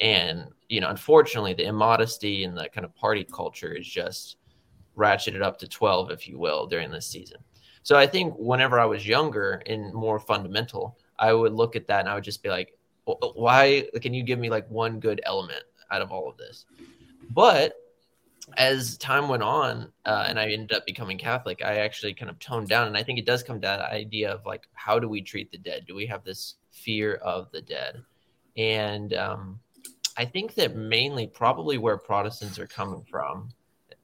[0.00, 4.36] and you know, unfortunately, the immodesty and the kind of party culture is just
[4.96, 7.38] ratcheted up to twelve, if you will, during this season.
[7.82, 12.00] So I think whenever I was younger and more fundamental, I would look at that
[12.00, 15.62] and I would just be like, why can you give me like one good element
[15.90, 16.66] out of all of this?
[17.30, 17.74] But
[18.56, 22.38] as time went on uh, and I ended up becoming Catholic, I actually kind of
[22.38, 22.86] toned down.
[22.86, 25.50] And I think it does come to the idea of like, how do we treat
[25.50, 25.84] the dead?
[25.86, 28.02] Do we have this fear of the dead?
[28.56, 29.60] And um,
[30.16, 33.48] I think that mainly probably where Protestants are coming from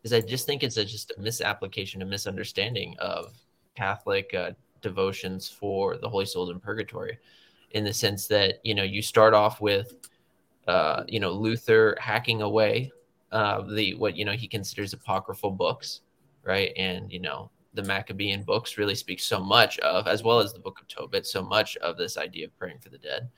[0.03, 3.35] is I just think it's a, just a misapplication, a misunderstanding of
[3.77, 7.19] Catholic uh, devotions for the Holy Souls in Purgatory,
[7.73, 9.95] in the sense that you know you start off with,
[10.67, 12.91] uh, you know, Luther hacking away
[13.33, 16.01] uh, the what you know he considers apocryphal books,
[16.43, 16.73] right?
[16.77, 20.59] And you know the Maccabean books really speak so much of, as well as the
[20.59, 23.29] Book of Tobit, so much of this idea of praying for the dead.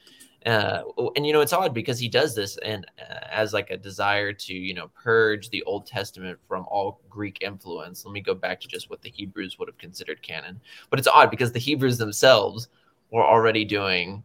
[0.47, 0.83] Uh,
[1.15, 4.33] and you know it's odd because he does this and uh, as like a desire
[4.33, 8.05] to you know purge the Old Testament from all Greek influence.
[8.05, 10.61] Let me go back to just what the Hebrews would have considered canon.
[10.91, 12.69] But it's odd because the Hebrews themselves
[13.13, 14.25] were already doing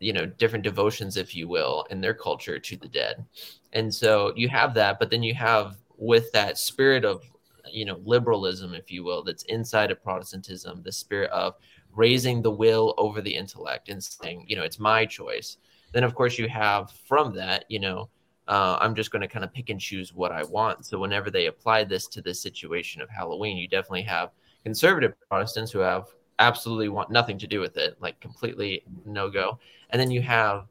[0.00, 3.24] you know different devotions if you will in their culture to the dead.
[3.72, 7.22] And so you have that but then you have with that spirit of
[7.70, 11.54] you know liberalism if you will that's inside of protestantism the spirit of
[11.94, 15.58] raising the will over the intellect and saying you know it's my choice.
[15.92, 18.08] Then of course you have from that you know
[18.48, 20.86] uh, i'm just going to kind of pick and choose what i want.
[20.86, 24.30] So whenever they apply this to the situation of halloween you definitely have
[24.64, 26.06] conservative protestants who have
[26.40, 29.60] absolutely want nothing to do with it, like completely no go.
[29.90, 30.66] And then you have,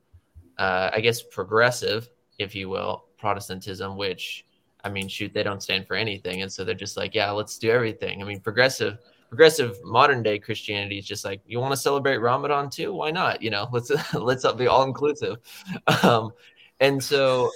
[0.58, 4.45] uh, I guess, progressive, if you will, Protestantism, which
[4.84, 7.58] I mean, shoot, they don't stand for anything, and so they're just like, yeah, let's
[7.58, 8.21] do everything.
[8.21, 12.69] I mean, progressive, progressive modern day Christianity is just like, you want to celebrate Ramadan
[12.69, 12.93] too?
[12.93, 13.41] Why not?
[13.41, 15.38] You know, let's let's be all inclusive.
[16.03, 16.32] Um,
[16.79, 17.51] and so.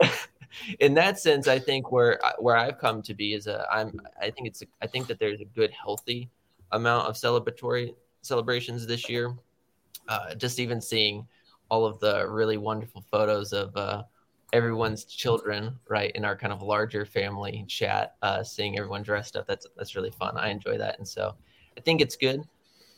[0.80, 4.30] in that sense, I think where where I've come to be is a I'm I
[4.30, 6.28] think it's a, I think that there's a good healthy
[6.72, 9.36] amount of celebratory celebrations this year.
[10.08, 11.26] Uh, just even seeing
[11.68, 14.02] all of the really wonderful photos of uh,
[14.52, 19.46] everyone's children, right, in our kind of larger family chat, uh, seeing everyone dressed up.
[19.46, 20.36] That's that's really fun.
[20.36, 21.34] I enjoy that, and so
[21.76, 22.42] I think it's good.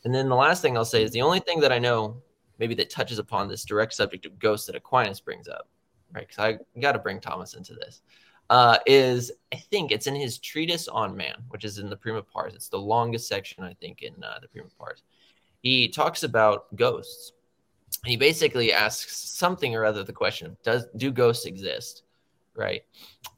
[0.03, 2.21] And then the last thing I'll say is the only thing that I know
[2.59, 5.67] maybe that touches upon this direct subject of ghosts that Aquinas brings up,
[6.13, 6.27] right?
[6.27, 8.01] Because I got to bring Thomas into this
[8.49, 12.21] uh, is I think it's in his treatise on man, which is in the Prima
[12.21, 12.53] Pars.
[12.53, 15.03] It's the longest section, I think, in uh, the Prima Pars.
[15.61, 17.33] He talks about ghosts.
[18.05, 22.03] He basically asks something or other the question does do ghosts exist,
[22.55, 22.83] right?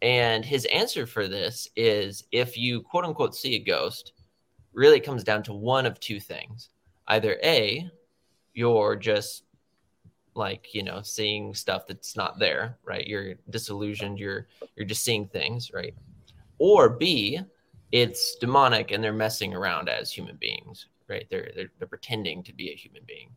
[0.02, 4.13] And his answer for this is if you quote unquote see a ghost,
[4.74, 6.70] really comes down to one of two things.
[7.08, 7.89] Either A,
[8.54, 9.43] you're just
[10.38, 13.08] like you know seeing stuff that's not there right?
[13.08, 15.93] You're disillusioned you're you're just seeing things right?
[16.60, 17.39] Or b
[17.91, 21.26] it's demonic and they're messing around as human beings right?
[21.30, 23.30] They're they're, they're pretending to be a human being.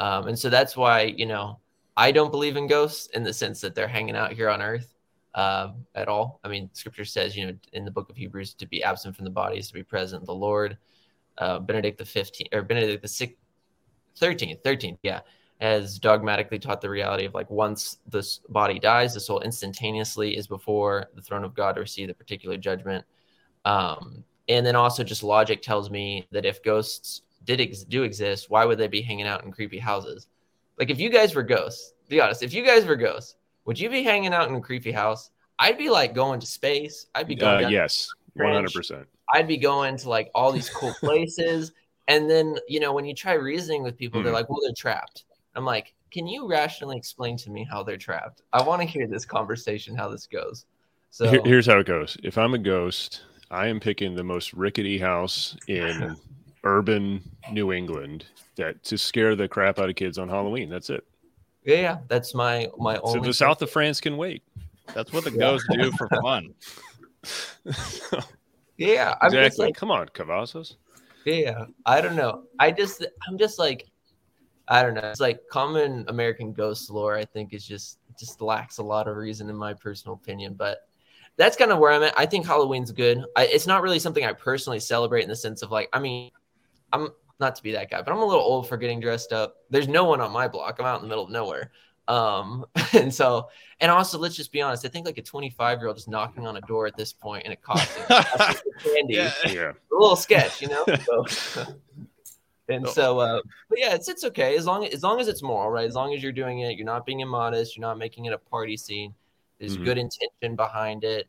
[0.00, 1.58] Um, and so that's why you know
[1.96, 4.94] i don't believe in ghosts in the sense that they're hanging out here on earth
[5.34, 6.40] um, at all.
[6.44, 9.24] I mean scripture says you know in the book of hebrews to be absent from
[9.24, 10.76] the body is to be present the lord.
[11.38, 13.36] Uh, benedict the 15th or benedict the 6th
[14.20, 15.20] 13th 13th yeah
[15.62, 20.48] has dogmatically taught the reality of like once this body dies, the soul instantaneously is
[20.48, 23.04] before the throne of God to receive the particular judgment.
[23.64, 28.50] Um, and then also just logic tells me that if ghosts did ex- do exist,
[28.50, 30.26] why would they be hanging out in creepy houses?
[30.80, 33.88] Like if you guys were ghosts, be honest, if you guys were ghosts, would you
[33.88, 35.30] be hanging out in a creepy house?
[35.60, 37.06] I'd be like going to space.
[37.14, 37.66] I'd be going.
[37.66, 39.06] Uh, yes, one hundred percent.
[39.32, 41.70] I'd be going to like all these cool places.
[42.08, 44.24] and then you know when you try reasoning with people, mm.
[44.24, 47.96] they're like, "Well, they're trapped." I'm like, can you rationally explain to me how they're
[47.96, 48.42] trapped?
[48.52, 50.66] I want to hear this conversation, how this goes.
[51.10, 52.16] So Here, here's how it goes.
[52.22, 56.16] If I'm a ghost, I am picking the most rickety house in
[56.64, 58.24] urban New England
[58.56, 60.68] that to scare the crap out of kids on Halloween.
[60.68, 61.04] That's it.
[61.64, 61.98] Yeah, yeah.
[62.08, 63.20] That's my my only.
[63.20, 64.42] So the south of France can wait.
[64.94, 66.54] That's what the ghosts do for fun.
[68.76, 69.66] yeah, I'm exactly.
[69.66, 70.76] Like, Come on, Cavazos.
[71.24, 72.44] Yeah, I don't know.
[72.58, 73.86] I just I'm just like
[74.68, 75.10] I don't know.
[75.10, 77.16] It's like common American ghost lore.
[77.16, 80.54] I think is just just lacks a lot of reason in my personal opinion.
[80.54, 80.78] But
[81.36, 82.18] that's kind of where I'm at.
[82.18, 83.24] I think Halloween's good.
[83.36, 85.88] I, it's not really something I personally celebrate in the sense of like.
[85.92, 86.30] I mean,
[86.92, 87.08] I'm
[87.40, 89.56] not to be that guy, but I'm a little old for getting dressed up.
[89.70, 90.76] There's no one on my block.
[90.78, 91.72] I'm out in the middle of nowhere.
[92.08, 93.48] Um, and so,
[93.80, 94.84] and also, let's just be honest.
[94.84, 97.46] I think like a 25 year old is knocking on a door at this point
[97.46, 98.04] in a costume,
[98.84, 99.32] candy, yeah.
[99.46, 99.72] yeah.
[99.72, 100.84] a little sketch, you know.
[101.28, 101.64] So,
[102.72, 105.42] and so, uh, but yeah, it's it's okay as long as, as long as it's
[105.42, 105.86] moral, right?
[105.86, 108.38] As long as you're doing it, you're not being immodest, you're not making it a
[108.38, 109.14] party scene.
[109.58, 109.84] There's mm-hmm.
[109.84, 111.28] good intention behind it.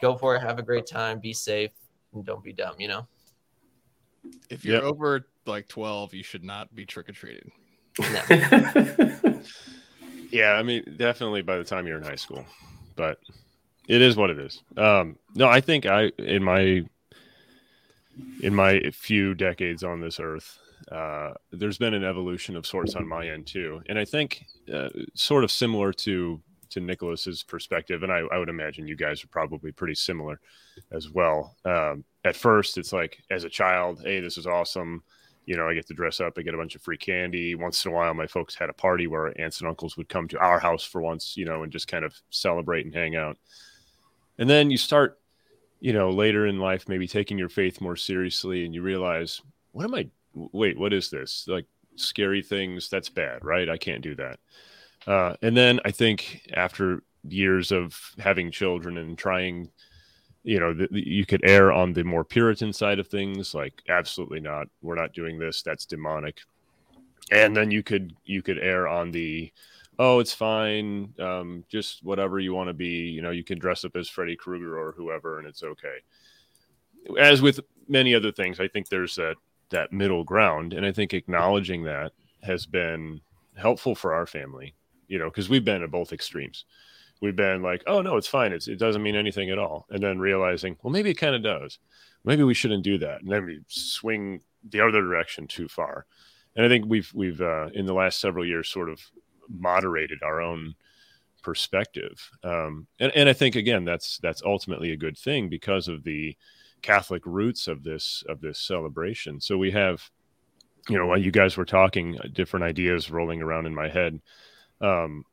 [0.00, 1.72] Go for it, have a great time, be safe,
[2.14, 2.74] and don't be dumb.
[2.78, 3.06] You know.
[4.50, 4.84] If you're yep.
[4.84, 7.50] over like 12, you should not be trick or treating.
[7.98, 8.22] No.
[10.30, 12.44] yeah, I mean, definitely by the time you're in high school,
[12.96, 13.18] but
[13.88, 14.62] it is what it is.
[14.76, 16.84] Um, no, I think I in my
[18.42, 20.58] in my few decades on this earth,
[20.90, 24.88] uh, there's been an evolution of sorts on my end too, and I think uh,
[25.14, 29.28] sort of similar to to Nicholas's perspective, and I, I, would imagine you guys are
[29.28, 30.38] probably pretty similar
[30.92, 31.56] as well.
[31.64, 35.02] Um, at first, it's like as a child, hey, this is awesome.
[35.46, 37.54] You know, I get to dress up, I get a bunch of free candy.
[37.54, 40.28] Once in a while, my folks had a party where aunts and uncles would come
[40.28, 43.38] to our house for once, you know, and just kind of celebrate and hang out.
[44.36, 45.18] And then you start,
[45.80, 49.40] you know, later in life, maybe taking your faith more seriously, and you realize,
[49.72, 50.08] what am I?
[50.34, 51.46] Wait, what is this?
[51.48, 52.88] Like scary things?
[52.88, 53.68] That's bad, right?
[53.68, 54.38] I can't do that
[55.06, 59.70] uh, and then I think after years of having children and trying,
[60.42, 64.66] you know, you could err on the more Puritan side of things, like absolutely not.
[64.82, 65.62] We're not doing this.
[65.62, 66.40] That's demonic.
[67.30, 69.52] And then you could you could err on the,
[69.98, 71.14] oh, it's fine.
[71.18, 73.08] Um, just whatever you want to be.
[73.08, 75.98] You know, you can dress up as Freddy Krueger or whoever, and it's okay.
[77.18, 79.36] As with many other things, I think there's that
[79.70, 83.20] that middle ground, and I think acknowledging that has been
[83.56, 84.74] helpful for our family
[85.08, 86.66] you know, because we've been at both extremes.
[87.20, 88.52] We've been like, oh no, it's fine.
[88.52, 89.86] It's, it doesn't mean anything at all.
[89.90, 91.78] And then realizing, well, maybe it kind of does.
[92.24, 93.22] Maybe we shouldn't do that.
[93.22, 96.06] And then we swing the other direction too far.
[96.54, 99.00] And I think we've we've uh, in the last several years sort of
[99.48, 100.74] moderated our own
[101.42, 102.30] perspective.
[102.44, 106.36] Um, and, and I think again that's that's ultimately a good thing because of the
[106.82, 109.40] Catholic roots of this of this celebration.
[109.40, 110.08] So we have,
[110.88, 114.20] you know, while you guys were talking, uh, different ideas rolling around in my head
[114.80, 115.24] um,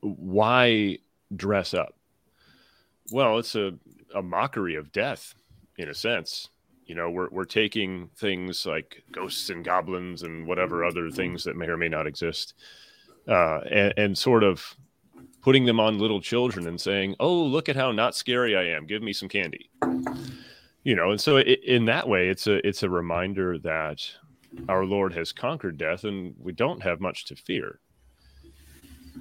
[0.00, 0.98] why
[1.34, 1.94] dress up?
[3.10, 3.72] Well, it's a,
[4.14, 5.34] a mockery of death,
[5.76, 6.50] in a sense.
[6.86, 11.56] You know, we're, we're taking things like ghosts and goblins and whatever other things that
[11.56, 12.54] may or may not exist,
[13.26, 14.74] uh, and, and sort of
[15.42, 18.86] putting them on little children and saying, "Oh, look at how not scary I am.
[18.86, 19.70] Give me some candy."
[20.88, 24.10] You know, and so it, in that way, it's a it's a reminder that
[24.70, 27.80] our Lord has conquered death, and we don't have much to fear.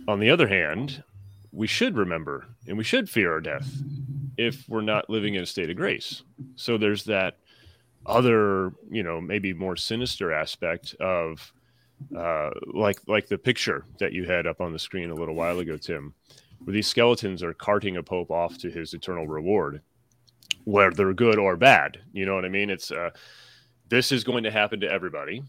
[0.08, 1.04] On the other hand,
[1.52, 3.70] we should remember and we should fear our death
[4.38, 6.24] if we're not living in a state of grace.
[6.56, 7.40] So there's that
[8.06, 11.52] other, you know, maybe more sinister aspect of
[12.18, 15.60] uh, like like the picture that you had up on the screen a little while
[15.60, 16.14] ago, Tim,
[16.64, 19.82] where these skeletons are carting a pope off to his eternal reward,
[20.68, 21.98] whether good or bad.
[22.12, 22.70] You know what I mean?
[22.70, 23.12] It's uh,
[23.88, 25.42] this is going to happen to everybody.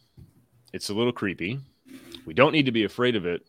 [0.72, 1.58] It's a little creepy.
[2.24, 3.44] We don't need to be afraid of it,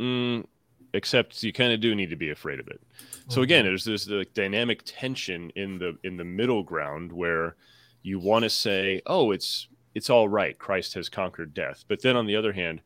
[0.00, 0.46] Mm,
[0.92, 2.80] except you kind of do need to be afraid of it.
[3.28, 3.68] So again, mm-hmm.
[3.68, 7.56] there's this like, dynamic tension in the in the middle ground where
[8.02, 10.58] you want to say, "Oh, it's it's all right.
[10.58, 12.80] Christ has conquered death." But then on the other hand,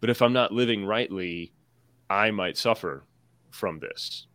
[0.00, 1.52] but if I'm not living rightly,
[2.10, 3.04] I might suffer
[3.50, 4.26] from this.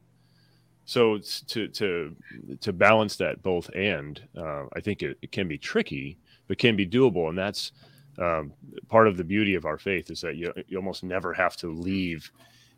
[0.88, 2.16] So to to
[2.62, 6.78] to balance that both and, uh, I think it, it can be tricky, but can
[6.78, 7.74] be doable, and that's
[8.18, 8.54] um,
[8.88, 11.74] part of the beauty of our faith is that you, you almost never have to
[11.74, 12.32] leave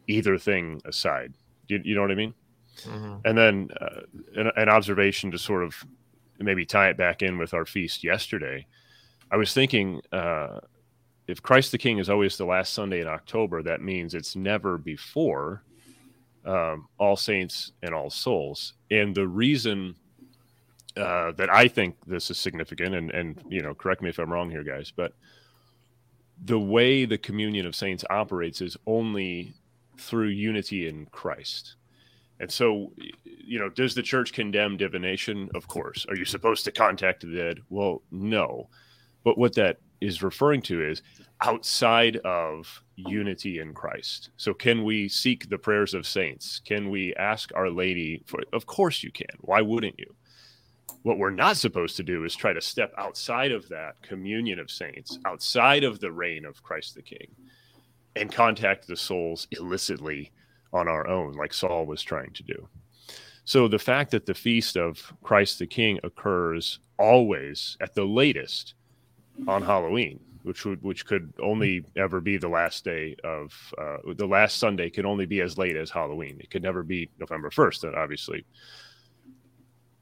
[0.08, 1.34] either thing aside.
[1.68, 2.34] You, you know what I mean?
[2.82, 3.16] Mm-hmm.
[3.26, 4.02] And then uh,
[4.36, 5.76] an, an, observation to sort of
[6.40, 8.66] maybe tie it back in with our feast yesterday.
[9.32, 10.62] I was thinking uh,
[11.28, 14.80] if Christ the King is always the last Sunday in October, that means it's never
[14.80, 15.64] before
[16.46, 18.74] um, All Saints and All Souls.
[18.90, 19.96] And the reason
[20.98, 24.32] uh, that I think this is significant, and and you know, correct me if I'm
[24.32, 25.14] wrong here, guys, but
[26.44, 29.54] the way the communion of saints operates is only
[29.98, 31.76] through unity in Christ.
[32.40, 32.94] And so,
[33.26, 35.50] you know, does the church condemn divination?
[35.54, 36.06] Of course.
[36.08, 37.60] Are you supposed to contact the dead?
[37.70, 38.70] Well, no.
[39.24, 41.02] But what that is referring to is
[41.42, 44.30] outside of unity in Christ.
[44.38, 46.62] So, can we seek the prayers of saints?
[46.66, 48.42] Can we ask Our Lady for?
[48.54, 49.28] Of course, you can.
[49.40, 50.16] Why wouldn't you?
[51.04, 54.70] What we're not supposed to do is try to step outside of that communion of
[54.70, 57.36] saints, outside of the reign of Christ the King,
[58.16, 60.32] and contact the souls illicitly
[60.74, 62.68] on our own, like Saul was trying to do.
[63.46, 68.76] So the fact that the feast of Christ the King occurs always at the latest
[69.48, 74.28] on Halloween, which would which could only ever be the last day of uh, the
[74.28, 76.38] last Sunday can only be as late as Halloween.
[76.40, 78.46] It could never be November first, obviously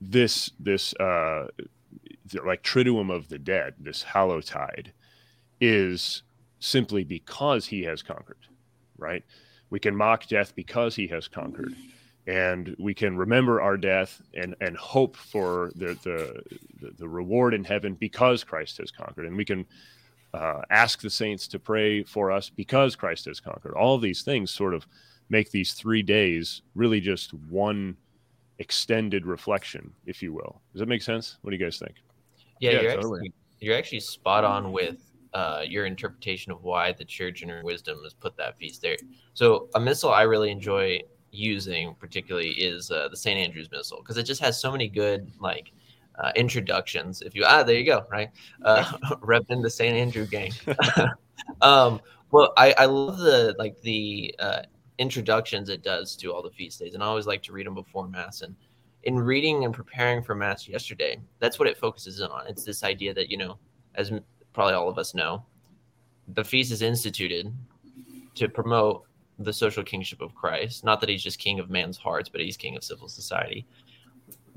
[0.02, 1.48] this this uh
[2.46, 4.94] like triduum of the dead this hallowtide
[5.60, 6.24] is
[6.60, 8.38] simply because he has conquered
[8.98, 9.24] right
[9.70, 11.74] we can mock death because he has conquered
[12.28, 17.64] and we can remember our death and and hope for the the the reward in
[17.64, 19.66] heaven because christ has conquered and we can
[20.34, 23.74] uh, ask the saints to pray for us because Christ has conquered.
[23.74, 24.86] All of these things sort of
[25.30, 27.98] make these three days really just one
[28.60, 30.62] extended reflection, if you will.
[30.74, 31.38] Does that make sense?
[31.42, 31.96] What do you guys think?
[32.60, 33.20] Yeah, yeah you're, totally.
[33.20, 34.98] actually, you're actually spot on with
[35.34, 38.98] uh, your interpretation of why the church in her wisdom has put that feast there.
[39.34, 41.02] So a missal I really enjoy
[41.38, 43.40] using particularly is uh, the St.
[43.40, 45.72] Andrew's Missal because it just has so many good like
[46.18, 47.22] uh, introductions.
[47.22, 48.30] If you ah, there you go, right?
[48.64, 48.84] Uh,
[49.22, 49.96] repping the St.
[49.96, 50.52] Andrew gang.
[51.62, 54.62] um, well, I, I love the like the uh,
[54.98, 57.76] introductions it does to all the feast days, and I always like to read them
[57.76, 58.42] before mass.
[58.42, 58.56] And
[59.04, 62.48] in reading and preparing for mass yesterday, that's what it focuses in on.
[62.48, 63.58] It's this idea that you know,
[63.96, 64.12] as
[64.54, 65.46] probably all of us know,
[66.30, 67.54] the feast is instituted
[68.36, 69.07] to promote
[69.40, 70.84] the social kingship of Christ.
[70.84, 73.66] Not that he's just king of man's hearts, but he's king of civil society.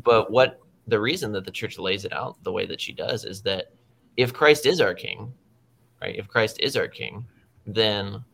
[0.03, 3.25] But what the reason that the church lays it out the way that she does
[3.25, 3.73] is that
[4.17, 5.33] if Christ is our king,
[6.01, 6.17] right?
[6.17, 7.27] If Christ is our king,
[7.67, 8.25] then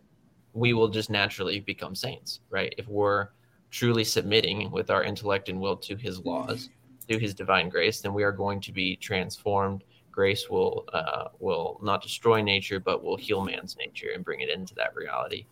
[0.53, 2.74] we will just naturally become saints, right?
[2.78, 3.28] If we're
[3.70, 6.70] truly submitting with our intellect and will to his laws,
[7.07, 9.84] through his divine grace, then we are going to be transformed.
[10.11, 14.49] Grace will uh, will not destroy nature, but will heal man's nature and bring it
[14.49, 15.47] into that reality,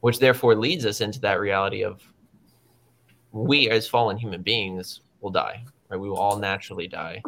[0.00, 2.02] which therefore leads us into that reality of
[3.32, 6.00] we as fallen human beings will die, right?
[6.00, 7.22] We will all naturally die,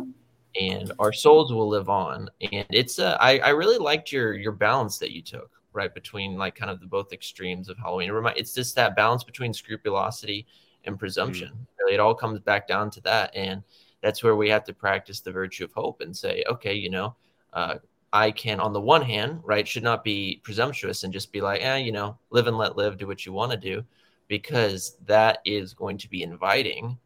[0.61, 2.29] and our souls will live on.
[2.53, 6.37] And it's uh, I, I really liked your your balance that you took, right between
[6.37, 8.11] like kind of the both extremes of Halloween.
[8.37, 10.47] It's just that balance between scrupulosity
[10.85, 11.49] and presumption.
[11.49, 11.67] Mm.
[11.81, 13.63] Really, it all comes back down to that, and
[14.01, 17.15] that's where we have to practice the virtue of hope and say, okay, you know,
[17.53, 17.77] uh,
[18.13, 21.63] I can, on the one hand, right, should not be presumptuous and just be like,
[21.63, 23.85] eh, you know, live and let live, do what you want to do,
[24.29, 26.99] because that is going to be inviting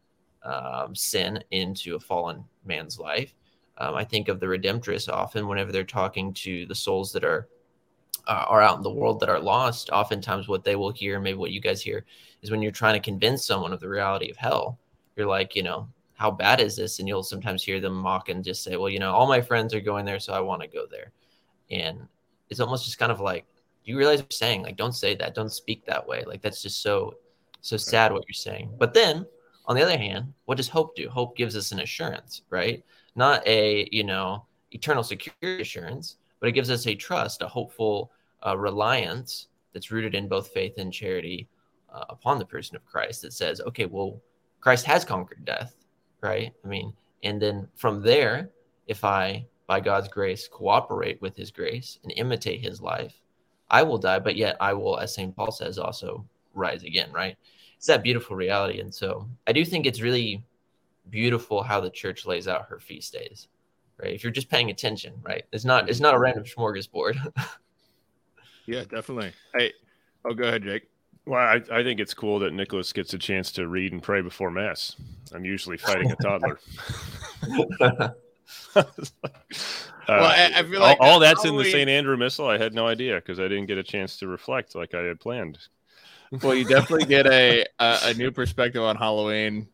[0.43, 3.33] um, sin into a fallen man's life.
[3.77, 7.47] Um, I think of the Redemptorists often whenever they're talking to the souls that are
[8.27, 9.89] uh, are out in the world that are lost.
[9.91, 12.05] Oftentimes, what they will hear, maybe what you guys hear,
[12.41, 14.79] is when you're trying to convince someone of the reality of hell.
[15.15, 16.99] You're like, you know, how bad is this?
[16.99, 19.73] And you'll sometimes hear them mock and just say, well, you know, all my friends
[19.73, 21.11] are going there, so I want to go there.
[21.69, 22.07] And
[22.49, 23.45] it's almost just kind of like,
[23.83, 24.63] Do you realize what you're saying?
[24.63, 25.35] Like, don't say that.
[25.35, 26.23] Don't speak that way.
[26.25, 27.15] Like, that's just so,
[27.61, 28.71] so sad what you're saying.
[28.77, 29.25] But then
[29.65, 31.09] on the other hand, what does hope do?
[31.09, 32.83] Hope gives us an assurance, right?
[33.15, 38.11] Not a, you know, eternal security assurance, but it gives us a trust, a hopeful
[38.45, 41.47] uh, reliance that's rooted in both faith and charity
[41.93, 44.21] uh, upon the person of Christ that says, okay, well,
[44.61, 45.75] Christ has conquered death,
[46.25, 46.53] right?
[46.63, 48.49] I mean, and then from there,
[48.87, 53.13] if I, by God's grace, cooperate with his grace and imitate his life,
[53.69, 55.35] I will die, but yet I will, as St.
[55.35, 57.35] Paul says, also rise again, right?
[57.77, 58.79] It's that beautiful reality.
[58.79, 60.43] And so I do think it's really
[61.09, 63.47] beautiful how the church lays out her feast days,
[64.01, 64.13] right?
[64.13, 65.43] If you're just paying attention, right?
[65.51, 67.17] It's not, it's not a random smorgasbord.
[68.65, 69.33] yeah, definitely.
[69.55, 69.73] Hey,
[70.25, 70.89] oh, go ahead, Jake.
[71.25, 74.21] Well, I, I think it's cool that Nicholas gets a chance to read and pray
[74.21, 74.95] before Mass.
[75.33, 76.59] I'm usually fighting a toddler.
[78.75, 78.83] uh,
[80.07, 81.89] well, I, I, feel like all, all that's in the St.
[81.89, 82.47] Andrew Missal.
[82.47, 85.19] I had no idea because I didn't get a chance to reflect like I had
[85.19, 85.57] planned.
[86.43, 89.67] Well, you definitely get a, a, a new perspective on Halloween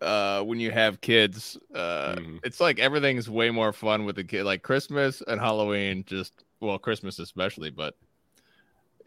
[0.00, 1.56] uh, when you have kids.
[1.74, 2.40] Uh, mm.
[2.44, 4.44] It's like everything's way more fun with the kid.
[4.44, 7.94] Like Christmas and Halloween, just well, Christmas especially, but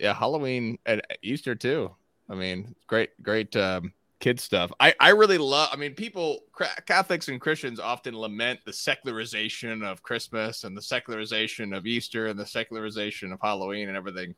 [0.01, 1.95] yeah, Halloween and Easter too.
[2.27, 4.71] I mean, great, great um, kid stuff.
[4.79, 5.69] I I really love.
[5.71, 6.39] I mean, people,
[6.87, 12.39] Catholics and Christians often lament the secularization of Christmas and the secularization of Easter and
[12.39, 14.33] the secularization of Halloween and everything.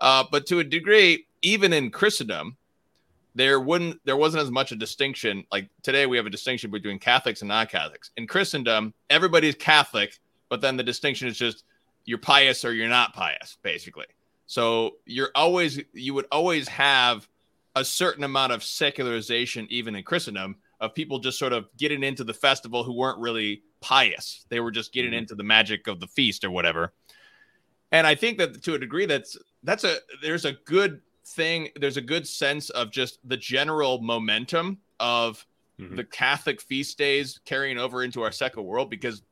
[0.00, 2.56] Uh, but to a degree, even in Christendom,
[3.36, 5.44] there wouldn't there wasn't as much a distinction.
[5.52, 8.10] Like today, we have a distinction between Catholics and non-Catholics.
[8.16, 10.18] In Christendom, everybody's Catholic,
[10.48, 11.62] but then the distinction is just
[12.04, 14.06] you're pious or you're not pious, basically.
[14.52, 17.26] So you're always you would always have
[17.74, 22.22] a certain amount of secularization, even in Christendom, of people just sort of getting into
[22.22, 24.44] the festival who weren't really pious.
[24.50, 25.20] They were just getting mm-hmm.
[25.20, 26.92] into the magic of the feast or whatever.
[27.92, 31.70] And I think that to a degree, that's that's a there's a good thing.
[31.76, 35.46] There's a good sense of just the general momentum of
[35.80, 35.96] mm-hmm.
[35.96, 39.22] the Catholic feast days carrying over into our secular world because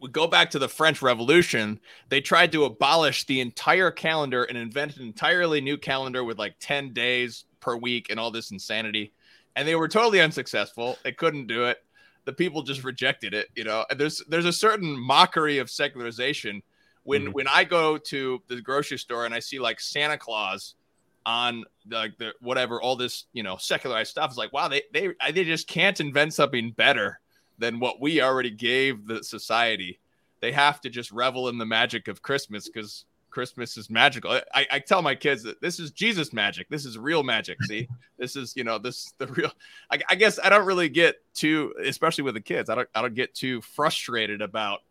[0.00, 4.56] we go back to the French Revolution, they tried to abolish the entire calendar and
[4.56, 9.12] invent an entirely new calendar with like 10 days per week and all this insanity.
[9.56, 10.98] And they were totally unsuccessful.
[11.04, 11.78] They couldn't do it.
[12.24, 13.84] The people just rejected it, you know.
[13.90, 16.62] And there's there's a certain mockery of secularization
[17.02, 17.32] when mm-hmm.
[17.32, 20.74] when I go to the grocery store and I see like Santa Claus
[21.26, 24.82] on the, like the whatever all this you know secularized stuff is like wow they
[24.92, 27.20] they they just can't invent something better
[27.58, 29.98] than what we already gave the society.
[30.40, 34.40] they have to just revel in the magic of Christmas because Christmas is magical.
[34.54, 36.68] I, I tell my kids that this is Jesus magic.
[36.68, 37.60] This is real magic.
[37.64, 37.88] See,
[38.18, 39.50] this is you know this the real.
[39.90, 42.70] I, I, guess I don't really get too, especially with the kids.
[42.70, 44.82] I don't I don't get too frustrated about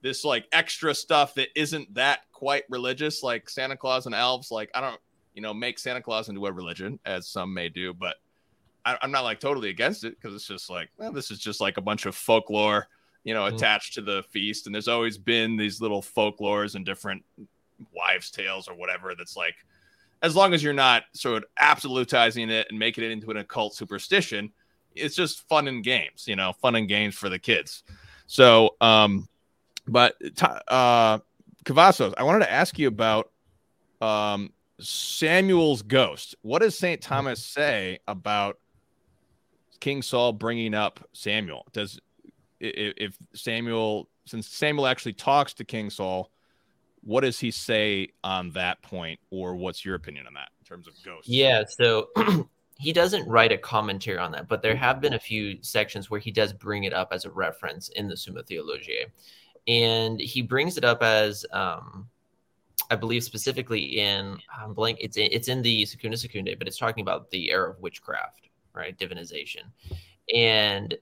[0.00, 4.50] this like extra stuff that isn't that quite religious, like Santa Claus and elves.
[4.50, 5.00] Like I don't
[5.34, 8.16] you know make Santa Claus into a religion as some may do, but
[8.84, 11.60] I, am not like totally against it because it's just like well, this is just
[11.60, 12.88] like a bunch of folklore
[13.24, 13.54] you know, mm.
[13.54, 14.66] attached to the feast.
[14.66, 17.24] And there's always been these little folklores and different
[17.92, 19.56] wives' tales or whatever that's like,
[20.22, 23.74] as long as you're not sort of absolutizing it and making it into an occult
[23.74, 24.52] superstition,
[24.94, 27.82] it's just fun and games, you know, fun and games for the kids.
[28.26, 29.28] So, um,
[29.86, 30.16] but
[30.68, 31.18] uh,
[31.64, 33.32] Cavazos, I wanted to ask you about
[34.00, 36.36] um, Samuel's ghost.
[36.42, 37.02] What does St.
[37.02, 38.58] Thomas say about
[39.84, 41.66] King Saul bringing up Samuel?
[41.74, 42.00] Does
[42.58, 46.30] if Samuel, since Samuel actually talks to King Saul,
[47.02, 50.88] what does he say on that point, or what's your opinion on that in terms
[50.88, 51.28] of ghosts?
[51.28, 52.08] Yeah, so
[52.78, 56.18] he doesn't write a commentary on that, but there have been a few sections where
[56.18, 59.12] he does bring it up as a reference in the Summa Theologiae,
[59.68, 62.08] and he brings it up as, um,
[62.90, 64.96] I believe, specifically in I'm blank.
[65.02, 68.98] It's it's in the Secunda Secundae, but it's talking about the era of witchcraft, right?
[68.98, 69.62] Divinization,
[70.34, 70.94] and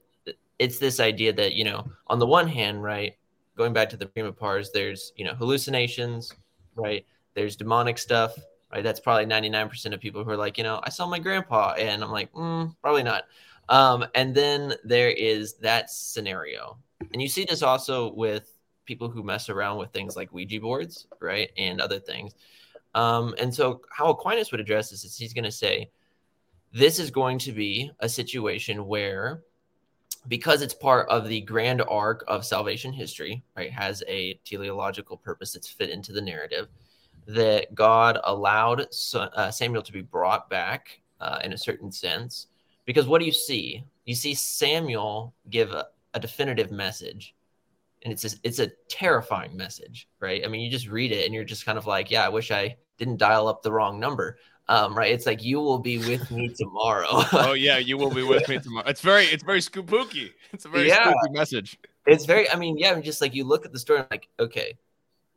[0.58, 3.14] it's this idea that you know, on the one hand, right,
[3.56, 6.32] going back to the prima pars, there's you know hallucinations,
[6.74, 7.04] right?
[7.34, 8.34] There's demonic stuff,
[8.72, 8.84] right?
[8.84, 12.02] That's probably 99% of people who are like, you know, I saw my grandpa, and
[12.02, 13.24] I'm like, mm, probably not.
[13.68, 16.78] Um, and then there is that scenario,
[17.12, 18.52] and you see this also with
[18.84, 22.34] people who mess around with things like Ouija boards, right, and other things.
[22.94, 25.90] Um, and so, how Aquinas would address this is he's going to say,
[26.72, 29.42] this is going to be a situation where
[30.28, 35.52] because it's part of the grand arc of salvation history, right, has a teleological purpose
[35.52, 36.68] that's fit into the narrative,
[37.26, 42.48] that God allowed uh, Samuel to be brought back uh, in a certain sense.
[42.84, 43.84] Because what do you see?
[44.04, 47.34] You see Samuel give a, a definitive message,
[48.02, 50.44] and it's a, it's a terrifying message, right?
[50.44, 52.50] I mean, you just read it and you're just kind of like, yeah, I wish
[52.50, 54.38] I didn't dial up the wrong number
[54.68, 55.12] um, right?
[55.12, 57.06] It's like you will be with me tomorrow.
[57.10, 58.86] oh yeah, you will be with me tomorrow.
[58.88, 60.32] It's very, it's very spooky.
[60.52, 61.02] It's a very yeah.
[61.02, 61.78] spooky message.
[62.06, 62.48] It's very.
[62.50, 64.78] I mean, yeah, just like you look at the story, like okay,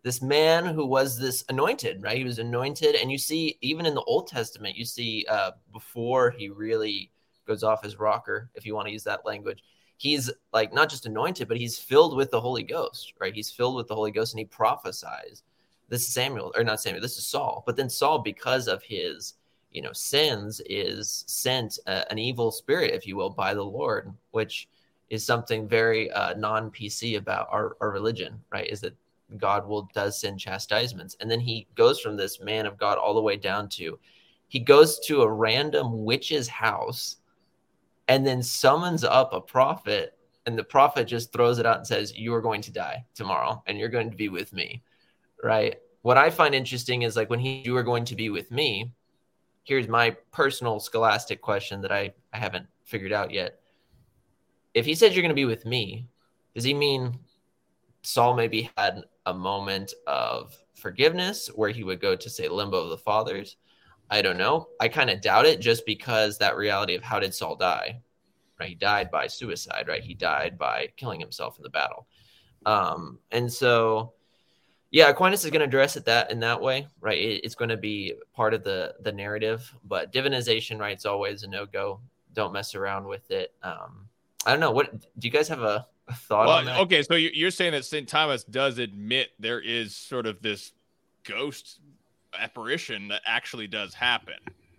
[0.04, 2.18] this man who was this anointed, right?
[2.18, 6.32] He was anointed, and you see even in the Old Testament, you see uh, before
[6.32, 7.12] he really
[7.48, 9.64] goes off his rocker, if you want to use that language.
[9.98, 13.34] He's like not just anointed, but he's filled with the Holy Ghost, right?
[13.34, 15.44] He's filled with the Holy Ghost, and he prophesies
[15.90, 17.64] this is Samuel or not Samuel, this is Saul.
[17.66, 19.36] But then Saul, because of his
[19.72, 24.12] you know sins, is sent uh, an evil spirit, if you will, by the Lord,
[24.32, 24.68] which
[25.10, 28.68] is something very uh, non PC about our, our religion, right?
[28.68, 28.96] Is that
[29.38, 33.14] God will does send chastisements, and then he goes from this man of God all
[33.14, 34.00] the way down to
[34.48, 37.18] he goes to a random witch's house
[38.08, 42.16] and then summons up a prophet and the prophet just throws it out and says
[42.16, 44.82] you are going to die tomorrow and you're going to be with me
[45.44, 45.78] right?
[46.02, 48.92] What I find interesting is like when he you are going to be with me.
[49.64, 53.60] Here's my personal scholastic question that I, I haven't figured out yet.
[54.76, 56.08] If he said you're going to be with me,
[56.54, 57.18] does he mean
[58.04, 62.90] Saul maybe had a moment of forgiveness where he would go to say limbo of
[62.92, 63.58] the fathers?
[64.10, 64.68] I don't know.
[64.80, 68.02] I kind of doubt it just because that reality of how did Saul die?
[68.60, 68.70] Right?
[68.70, 70.04] He died by suicide, right?
[70.04, 72.08] He died by killing himself in the battle.
[72.66, 74.14] Um, and so
[74.96, 77.18] yeah, Aquinas is going to address it that in that way, right?
[77.18, 80.94] It, it's going to be part of the the narrative, but divinization, right?
[80.94, 82.00] It's always a no go.
[82.32, 83.54] Don't mess around with it.
[83.62, 84.08] Um,
[84.46, 84.72] I don't know.
[84.72, 86.80] What do you guys have a, a thought well, on that?
[86.80, 88.08] Okay, so you're saying that St.
[88.08, 90.72] Thomas does admit there is sort of this
[91.26, 91.82] ghost
[92.40, 94.36] apparition that actually does happen.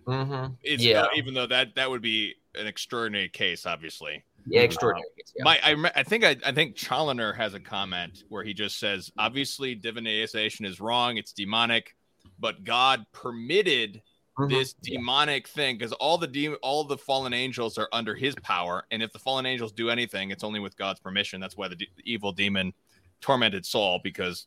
[0.06, 0.54] Mm-hmm.
[0.62, 1.02] yeah.
[1.02, 4.24] Uh, even though that that would be an extraordinary case, obviously.
[4.46, 5.08] Yeah, extraordinary.
[5.36, 5.44] yeah.
[5.44, 9.10] My, I, I think I, I think Challoner has a comment where he just says,
[9.18, 11.96] obviously divinization is wrong, it's demonic,
[12.38, 14.02] but God permitted
[14.38, 14.52] mm-hmm.
[14.52, 15.54] this demonic yeah.
[15.54, 19.12] thing because all the de- all the fallen angels are under His power, and if
[19.12, 21.40] the fallen angels do anything, it's only with God's permission.
[21.40, 22.72] That's why the, de- the evil demon
[23.20, 24.46] tormented Saul because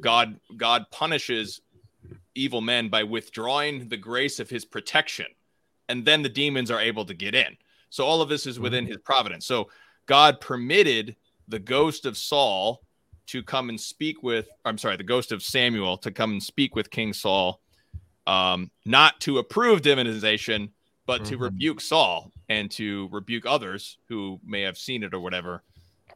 [0.00, 1.60] God God punishes
[2.34, 5.26] evil men by withdrawing the grace of His protection,
[5.88, 7.56] and then the demons are able to get in.
[7.90, 8.92] So all of this is within mm-hmm.
[8.92, 9.46] his providence.
[9.46, 9.68] So
[10.06, 11.16] God permitted
[11.48, 12.82] the ghost of Saul
[13.26, 16.76] to come and speak with, I'm sorry, the ghost of Samuel to come and speak
[16.76, 17.60] with King Saul,
[18.26, 20.70] um, not to approve divinization,
[21.06, 21.30] but mm-hmm.
[21.30, 25.62] to rebuke Saul and to rebuke others who may have seen it or whatever.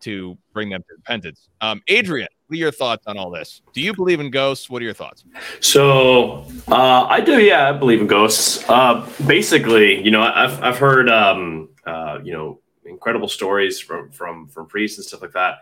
[0.00, 1.48] To bring them to repentance.
[1.60, 3.62] Um, Adrian, what are your thoughts on all this?
[3.72, 4.68] Do you believe in ghosts?
[4.68, 5.24] What are your thoughts?
[5.60, 8.68] So uh, I do, yeah, I believe in ghosts.
[8.68, 14.48] Uh, basically, you know, I've I've heard um, uh, you know incredible stories from from
[14.48, 15.58] from priests and stuff like that.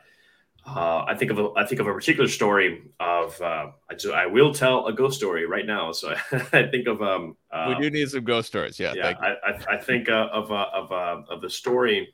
[0.67, 4.15] Uh, I think of a, I think of a particular story of uh, I, just,
[4.15, 5.93] I will tell a ghost story right now.
[5.93, 8.79] So I think of um, uh, we do need some ghost stories.
[8.79, 9.15] Yeah, yeah.
[9.21, 12.13] I, I, I, think uh, of uh, of uh, of the story.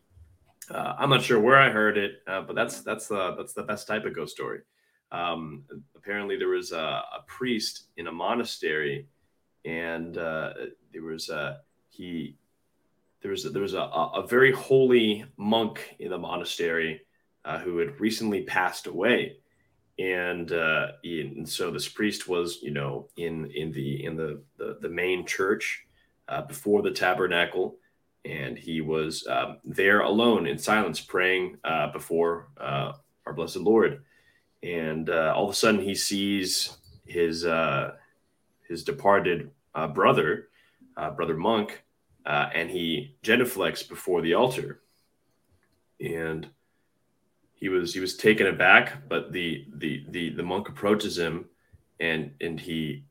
[0.71, 4.05] I'm not sure where I heard it, but that's that's the that's the best type
[4.05, 4.61] of ghost story.
[5.13, 9.07] Um, apparently, there was a, a, priest in a monastery,
[9.65, 11.61] and there was a
[11.91, 12.37] he
[13.25, 17.01] there was a, there was a, a very holy monk in the monastery
[17.45, 19.39] uh, who had recently passed away,
[19.99, 24.77] and uh, and so this priest was you know in in the in the the,
[24.83, 25.87] the main church
[26.29, 27.77] uh, before the tabernacle,
[28.25, 32.93] and he was um, there alone in silence praying uh, before uh,
[33.27, 34.03] our blessed Lord,
[34.63, 37.47] and uh, all of a sudden he sees his
[38.69, 39.51] his departed
[39.93, 40.49] brother,
[41.17, 41.83] brother monk,
[42.25, 44.81] and he genuflects before the altar,
[46.01, 46.49] and
[47.65, 51.47] he was he was taken aback, but the the the the monk approaches him,
[52.01, 53.05] and and he,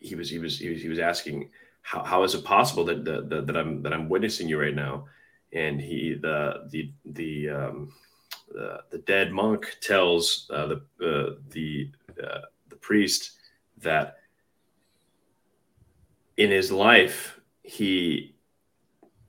[0.00, 1.50] he was he was he was he was asking
[1.82, 5.06] how, how is it possible that, that that I'm that I'm witnessing you right now,
[5.52, 7.92] and he the the the um,
[8.52, 11.90] the, the dead monk tells uh, the uh, the
[12.22, 13.32] uh, the priest
[13.78, 14.18] that
[16.36, 18.34] in his life he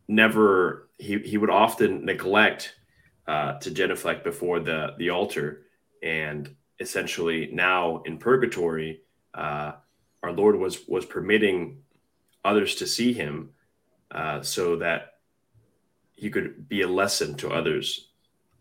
[0.07, 2.75] never he he would often neglect
[3.27, 5.63] uh, to genuflect before the the altar,
[6.03, 9.01] and essentially now in purgatory,
[9.33, 9.73] uh,
[10.23, 11.81] our Lord was was permitting
[12.43, 13.51] others to see him,
[14.11, 15.15] uh, so that
[16.13, 18.09] he could be a lesson to others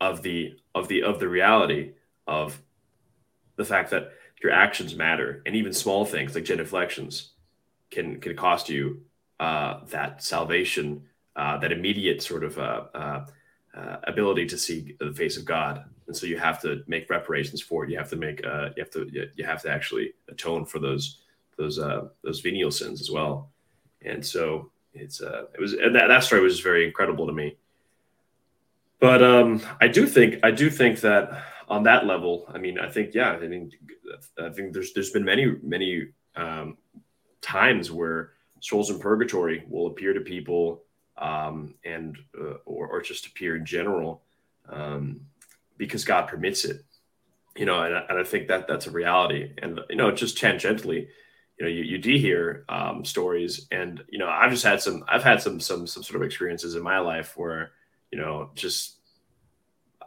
[0.00, 1.92] of the of the of the reality
[2.26, 2.60] of
[3.56, 4.12] the fact that
[4.42, 7.32] your actions matter, and even small things like genuflections
[7.90, 9.02] can can cost you
[9.38, 11.02] uh, that salvation,
[11.36, 13.26] uh, that immediate sort of uh, uh
[13.76, 17.60] uh, ability to see the face of God, and so you have to make reparations
[17.60, 17.90] for it.
[17.90, 21.18] You have to make uh, you have to you have to actually atone for those
[21.56, 21.76] those
[22.24, 23.50] those venial sins as well.
[24.04, 27.56] And so it's uh, it was that, that story was very incredible to me.
[28.98, 32.88] But um, I do think I do think that on that level, I mean, I
[32.90, 33.72] think yeah, I mean,
[34.38, 36.76] I think there's there's been many many um,
[37.40, 40.82] times where souls in purgatory will appear to people
[41.16, 44.22] um, and uh, or, or just appear in general
[44.68, 45.20] um,
[45.76, 46.84] because God permits it.
[47.56, 49.52] You know, and, and I think that that's a reality.
[49.58, 51.08] And you know, just tangentially,
[51.60, 55.04] you know, you, you do hear um, stories, and you know, I've just had some,
[55.06, 57.72] I've had some some some sort of experiences in my life where
[58.10, 58.96] you know, just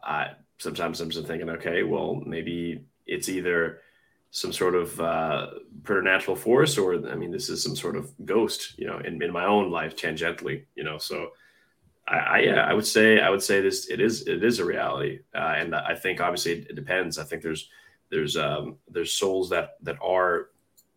[0.03, 3.81] I sometimes I'm just thinking, okay, well, maybe it's either
[4.31, 5.47] some sort of uh,
[5.83, 9.31] preternatural force, or I mean, this is some sort of ghost, you know, in, in
[9.31, 10.97] my own life tangentially, you know.
[10.97, 11.33] So,
[12.07, 14.65] I, I yeah, I would say I would say this it is it is a
[14.65, 17.19] reality, uh, and I think obviously it, it, depends.
[17.19, 17.69] I think there's
[18.09, 20.47] there's um, there's souls that that are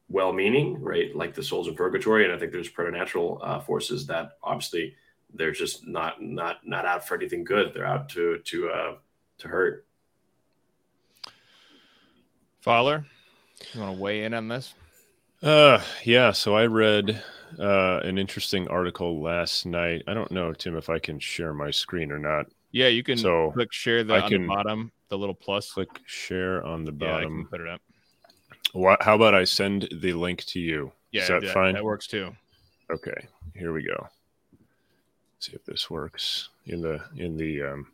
[0.09, 4.33] well-meaning, right, like the souls in purgatory, and I think there's preternatural uh, forces that
[4.43, 4.95] obviously
[5.35, 7.75] they're just not not not out for anything good.
[7.75, 8.95] They're out to to uh,
[9.39, 9.87] to hurt.
[12.61, 13.05] Fowler.
[13.73, 14.75] You want to weigh in on this?
[15.43, 16.33] Uh, yeah.
[16.33, 17.23] So I read
[17.59, 20.03] uh, an interesting article last night.
[20.07, 22.47] I don't know, Tim, if I can share my screen or not.
[22.73, 23.19] Yeah, you can.
[23.19, 25.73] So click share the, I can, the bottom, the little plus.
[25.73, 27.15] Click share on the bottom.
[27.15, 27.81] Yeah, I can put it up.
[28.77, 29.03] What?
[29.03, 30.93] How about I send the link to you?
[31.11, 31.75] Yeah, Is that yeah, fine?
[31.75, 32.35] That works too.
[32.91, 34.09] Okay, here we go.
[35.37, 37.63] Let's see if this works in the in the.
[37.63, 37.87] um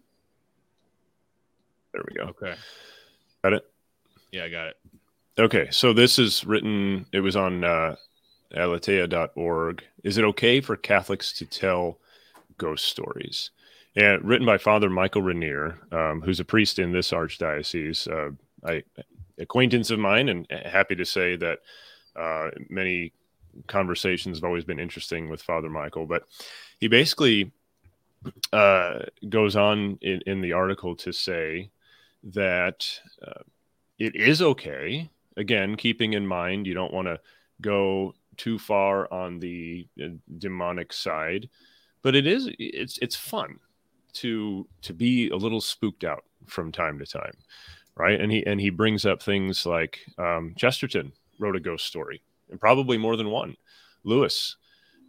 [1.92, 2.24] There we go.
[2.30, 2.54] Okay.
[3.44, 3.70] Got it.
[4.32, 4.76] Yeah, I got it.
[5.38, 7.06] Okay, so this is written.
[7.12, 7.96] It was on uh,
[8.54, 9.84] aleteia.org.
[10.02, 11.98] Is it okay for Catholics to tell
[12.58, 13.50] ghost stories?
[13.94, 18.10] And written by Father Michael Rennier, um, who's a priest in this archdiocese.
[18.10, 18.32] Uh,
[18.66, 18.82] I
[19.42, 21.58] acquaintance of mine, and happy to say that
[22.16, 23.12] uh, many
[23.66, 26.06] conversations have always been interesting with Father Michael.
[26.06, 26.24] But
[26.80, 27.52] he basically
[28.52, 31.70] uh, goes on in, in the article to say
[32.24, 32.86] that
[33.26, 33.42] uh,
[33.98, 37.20] it is okay again, keeping in mind you don't want to
[37.60, 41.48] go too far on the uh, demonic side,
[42.02, 43.58] but it is it's it's fun
[44.14, 47.36] to to be a little spooked out from time to time,
[47.96, 48.20] right?
[48.20, 52.60] And he and he brings up things like um, Chesterton wrote a ghost story, and
[52.60, 53.56] probably more than one.
[54.04, 54.56] Lewis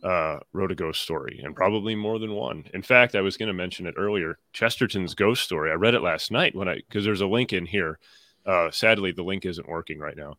[0.04, 2.66] uh, wrote a ghost story, and probably more than one.
[2.74, 4.38] In fact, I was going to mention it earlier.
[4.52, 5.72] Chesterton's ghost story.
[5.72, 8.00] I read it last night when I because there's a link in here.
[8.46, 10.38] Uh, sadly, the link isn't working right now.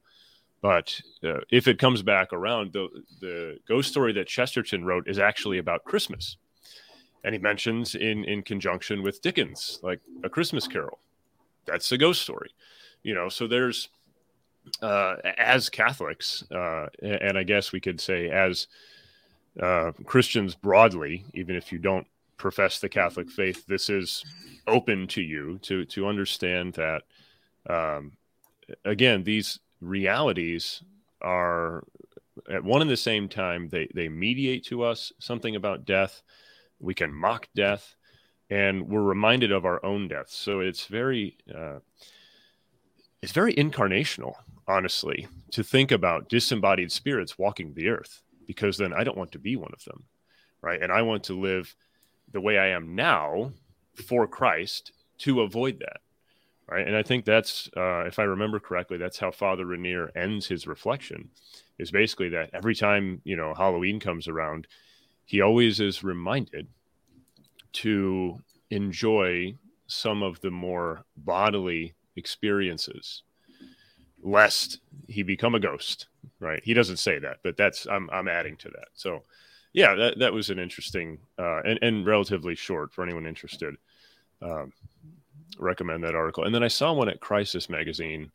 [0.61, 2.89] But uh, if it comes back around, the
[3.21, 6.37] the ghost story that Chesterton wrote is actually about Christmas,
[7.23, 10.99] and he mentions in in conjunction with Dickens, like a Christmas Carol.
[11.67, 12.51] That's a ghost story,
[13.03, 13.29] you know.
[13.29, 13.89] So there's
[14.83, 18.67] uh, as Catholics, uh, and I guess we could say as
[19.61, 22.07] uh, Christians broadly, even if you don't
[22.37, 24.25] profess the Catholic faith, this is
[24.67, 27.03] open to you to to understand that.
[27.69, 28.13] Um,
[28.85, 30.83] again, these realities
[31.21, 31.85] are
[32.51, 33.69] at one and the same time.
[33.69, 36.23] They they mediate to us something about death.
[36.81, 37.95] We can mock death,
[38.51, 40.37] and we're reminded of our own deaths.
[40.37, 41.79] So it's very uh,
[43.23, 44.35] it's very incarnational,
[44.69, 49.39] honestly, to think about disembodied spirits walking the earth because then I don't want to
[49.39, 50.05] be one of them,
[50.61, 50.83] right?
[50.83, 51.75] And I want to live
[52.31, 53.53] the way I am now
[54.07, 56.01] for Christ to avoid that,
[56.69, 56.87] right?
[56.87, 60.67] And I think that's, uh, if I remember correctly, that's how Father Rennier ends his
[60.67, 61.31] reflection.
[61.79, 64.69] Is basically that every time you know Halloween comes around,
[65.25, 66.69] he always is reminded
[67.75, 69.55] to enjoy
[69.87, 73.23] some of the more bodily experiences
[74.23, 76.07] lest he become a ghost
[76.41, 76.63] right?
[76.65, 78.89] He doesn't say that but that's i'm, I'm adding to that.
[78.95, 79.23] So
[79.73, 83.77] yeah that, that was an interesting uh, and, and relatively short for anyone interested
[84.41, 84.73] um,
[85.59, 86.45] recommend that article.
[86.45, 88.31] And then i saw one at crisis magazine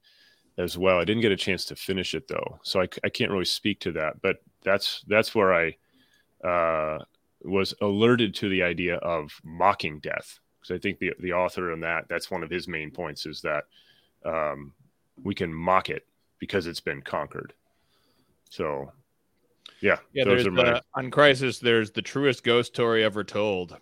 [0.58, 1.00] as well.
[1.00, 3.80] I didn't get a chance to finish it though so i, I can't really speak
[3.82, 5.76] to that but that's that's where i
[6.48, 7.00] uh,
[7.44, 11.80] was alerted to the idea of mocking death because i think the, the author in
[11.80, 13.64] that that's one of his main points is that
[14.26, 14.74] um,
[15.24, 16.06] we can mock it
[16.40, 17.54] because it's been conquered.
[18.50, 18.92] So,
[19.82, 20.24] yeah, yeah.
[20.26, 20.82] There's my...
[20.96, 21.60] on Crisis.
[21.60, 23.78] There's the truest ghost story ever told,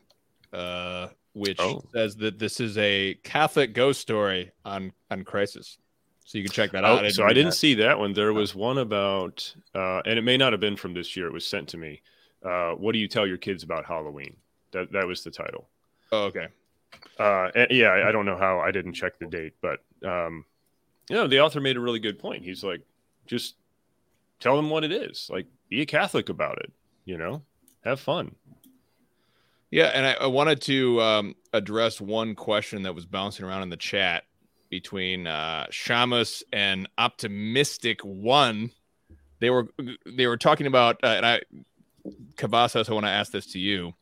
[0.51, 1.83] uh, which oh.
[1.93, 5.77] says that this is a Catholic ghost story on on Crisis.
[6.25, 7.05] So you can check that oh, out.
[7.05, 7.55] I so I didn't that.
[7.55, 8.13] see that one.
[8.13, 11.27] There was one about, uh, and it may not have been from this year.
[11.27, 12.01] It was sent to me.
[12.43, 14.35] Uh, what do you tell your kids about Halloween?
[14.71, 15.67] That that was the title.
[16.11, 16.47] Oh, okay.
[17.19, 18.59] Uh, yeah, I don't know how.
[18.59, 20.45] I didn't check the date, but um,
[21.09, 22.43] you know, the author made a really good point.
[22.43, 22.81] He's like,
[23.25, 23.55] just
[24.39, 25.29] tell them what it is.
[25.31, 26.71] Like, be a Catholic about it.
[27.05, 27.43] You know,
[27.83, 28.35] have fun.
[29.71, 33.69] Yeah, and I, I wanted to um, address one question that was bouncing around in
[33.69, 34.23] the chat
[34.69, 38.71] between uh, Shamus and Optimistic One.
[39.39, 39.67] They were
[40.05, 41.41] they were talking about, uh, and I,
[42.35, 43.93] Cavazos, I want to ask this to you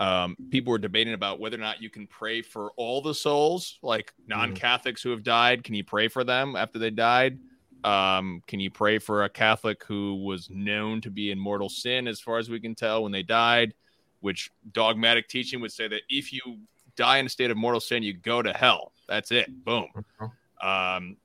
[0.00, 3.78] um, people were debating about whether or not you can pray for all the souls,
[3.82, 4.28] like mm.
[4.28, 5.64] non-Catholics who have died.
[5.64, 7.38] Can you pray for them after they died?
[7.84, 12.08] Um, can you pray for a Catholic who was known to be in mortal sin,
[12.08, 13.74] as far as we can tell, when they died?
[14.20, 16.58] Which dogmatic teaching would say that if you
[16.96, 18.92] die in a state of mortal sin, you go to hell.
[19.08, 19.64] That's it.
[19.64, 19.88] Boom.
[20.20, 20.66] Mm-hmm.
[20.66, 21.16] Um,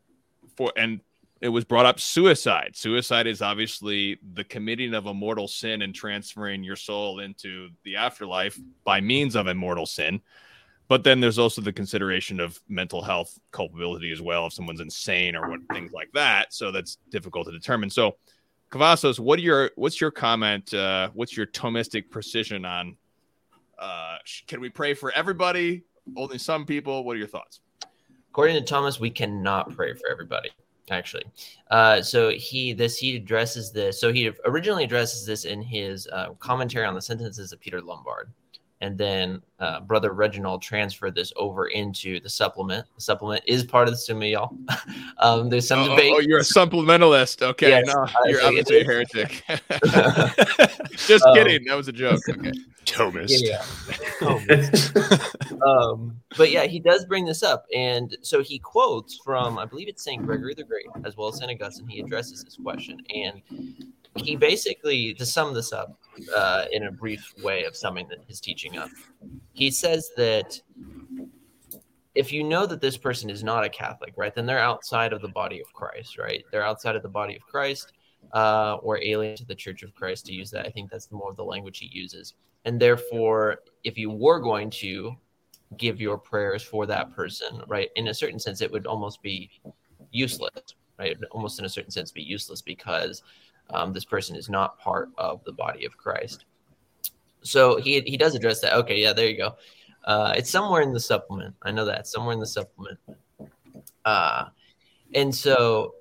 [0.56, 1.00] for and
[1.42, 2.76] it was brought up suicide.
[2.76, 7.96] Suicide is obviously the committing of a mortal sin and transferring your soul into the
[7.96, 10.22] afterlife by means of a mortal sin.
[10.88, 15.36] But then there's also the consideration of mental health culpability as well, if someone's insane
[15.36, 16.54] or what things like that.
[16.54, 17.90] So that's difficult to determine.
[17.90, 18.18] So,
[18.72, 20.74] Cavazos, what are your what's your comment?
[20.74, 22.98] Uh, what's your Thomistic precision on?
[23.80, 24.18] Uh,
[24.48, 25.84] can we pray for everybody?
[26.16, 27.04] Only some people.
[27.04, 27.62] What are your thoughts?
[28.30, 30.52] According to Thomas, we cannot pray for everybody
[30.90, 31.24] actually.
[31.70, 34.00] Uh, so he this he addresses this.
[34.00, 38.32] So he originally addresses this in his uh, commentary on the sentences of Peter Lombard
[38.82, 42.86] and then uh, brother Reginald transferred this over into the supplement.
[42.96, 44.58] The supplement is part of the Summa, y'all.
[45.20, 46.14] um, there's some oh, debate.
[46.16, 47.44] Oh, you're a supplementalist.
[47.44, 49.44] Okay, yes, no, you're obviously a heretic.
[51.08, 51.66] Just um, kidding.
[51.66, 52.22] That was a joke.
[52.28, 52.52] Okay.
[52.86, 53.32] Thomas.
[53.42, 53.64] Yeah.
[55.66, 59.88] um, but yeah, he does bring this up, and so he quotes from I believe
[59.88, 61.88] it's Saint Gregory the Great as well as Saint Augustine.
[61.88, 63.42] He addresses this question, and
[64.18, 65.98] he basically to sum this up
[66.36, 68.90] uh, in a brief way of summing his teaching up
[69.54, 70.60] he says that
[72.14, 75.22] if you know that this person is not a catholic right then they're outside of
[75.22, 76.44] the body of christ right?
[76.52, 77.94] They're outside of the body of christ
[78.34, 80.66] uh, or alien to the church of christ to use that.
[80.66, 82.34] I think that's more of the language he uses.
[82.66, 85.16] And therefore if you were going to
[85.78, 89.50] give your prayers for that person right in a certain sense it would almost be
[90.12, 91.18] useless right?
[91.32, 93.24] Almost in a certain sense be useless because
[93.74, 96.46] um, this person is not part of the body of Christ.
[97.44, 98.74] So he he does address that.
[98.74, 99.56] Okay, yeah, there you go.
[100.06, 101.56] Uh, it's somewhere in the supplement.
[101.64, 103.00] I know that somewhere in the supplement.
[104.06, 104.46] Uh,
[105.14, 105.96] and so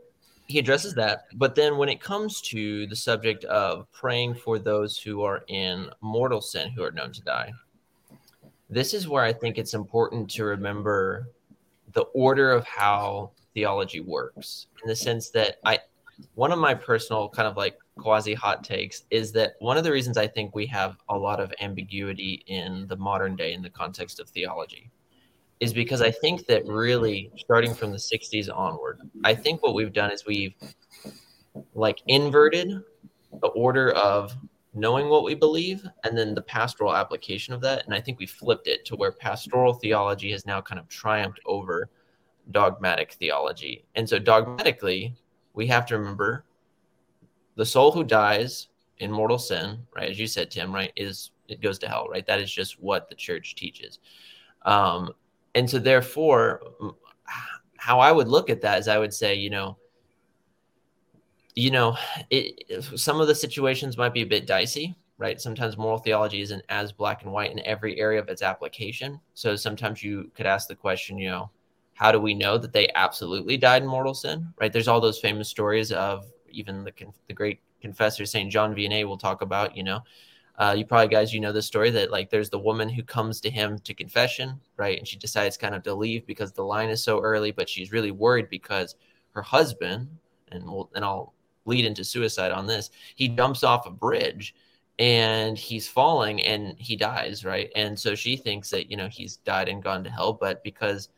[0.46, 1.26] he addresses that.
[1.34, 5.90] But then when it comes to the subject of praying for those who are in
[6.00, 7.52] mortal sin, who are known to die,
[8.68, 11.28] this is where I think it's important to remember
[11.92, 15.78] the order of how theology works in the sense that I,
[16.34, 19.92] one of my personal kind of like quasi hot takes is that one of the
[19.92, 23.70] reasons I think we have a lot of ambiguity in the modern day in the
[23.70, 24.90] context of theology
[25.60, 29.92] is because I think that really starting from the 60s onward, I think what we've
[29.92, 30.54] done is we've
[31.74, 32.82] like inverted
[33.40, 34.34] the order of
[34.72, 37.84] knowing what we believe and then the pastoral application of that.
[37.84, 41.40] And I think we flipped it to where pastoral theology has now kind of triumphed
[41.44, 41.90] over
[42.50, 43.84] dogmatic theology.
[43.94, 45.14] And so, dogmatically,
[45.54, 46.44] we have to remember
[47.56, 50.10] the soul who dies in mortal sin, right?
[50.10, 52.26] As you said, Tim, right, is it goes to hell, right?
[52.26, 53.98] That is just what the church teaches.
[54.62, 55.14] Um,
[55.54, 56.60] and so therefore
[57.76, 59.76] how i would look at that is i would say you know
[61.54, 61.96] you know
[62.30, 66.62] it, some of the situations might be a bit dicey right sometimes moral theology isn't
[66.68, 70.68] as black and white in every area of its application so sometimes you could ask
[70.68, 71.50] the question you know
[72.00, 75.20] how do we know that they absolutely died in mortal sin right there's all those
[75.20, 76.92] famous stories of even the,
[77.28, 80.00] the great confessor saint john vianney will talk about you know
[80.60, 83.40] uh, you probably guys, you know the story that like there's the woman who comes
[83.40, 84.98] to him to confession, right?
[84.98, 87.92] And she decides kind of to leave because the line is so early, but she's
[87.92, 88.94] really worried because
[89.30, 90.06] her husband,
[90.52, 91.32] and we'll, and I'll
[91.64, 92.90] lead into suicide on this.
[93.14, 94.54] He jumps off a bridge
[94.98, 97.72] and he's falling and he dies, right?
[97.74, 101.08] And so she thinks that you know he's died and gone to hell, but because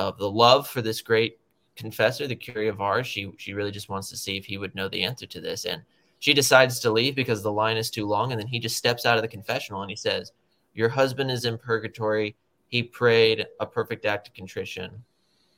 [0.00, 1.38] of the love for this great
[1.76, 4.74] confessor, the Curé of Ars, she she really just wants to see if he would
[4.74, 5.82] know the answer to this and
[6.20, 8.30] she decides to leave because the line is too long.
[8.30, 10.32] And then he just steps out of the confessional and he says,
[10.74, 12.36] Your husband is in purgatory.
[12.68, 15.02] He prayed a perfect act of contrition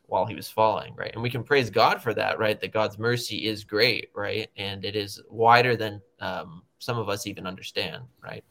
[0.06, 1.12] while he was falling, right?
[1.12, 2.60] And we can praise God for that, right?
[2.60, 4.48] That God's mercy is great, right?
[4.56, 8.44] And it is wider than um, some of us even understand, right?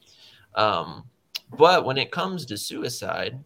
[0.56, 1.06] Um,
[1.58, 3.40] but when it comes to suicide,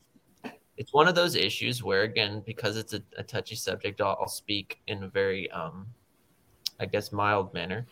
[0.78, 4.28] it's one of those issues where, again, because it's a, a touchy subject, I'll, I'll,
[4.28, 5.88] speak in a very, um,
[6.80, 7.86] I guess, mild manner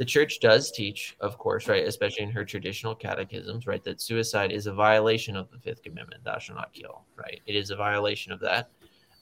[0.00, 4.50] the church does teach, of course, right, especially in her traditional catechisms, right, that suicide
[4.50, 7.42] is a violation of the fifth commandment, thou shalt not kill, right?
[7.44, 8.70] It is a violation of that.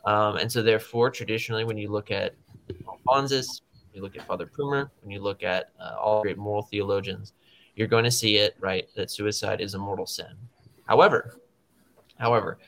[0.04, 2.36] Um, and so, therefore, traditionally, when you look at
[2.86, 7.32] Alphonsus, you look at Father Prümmer, when you look at uh, all great moral theologians,
[7.74, 10.30] you're going to see it, right, that suicide is a mortal sin.
[10.86, 11.40] However,
[12.20, 12.60] however,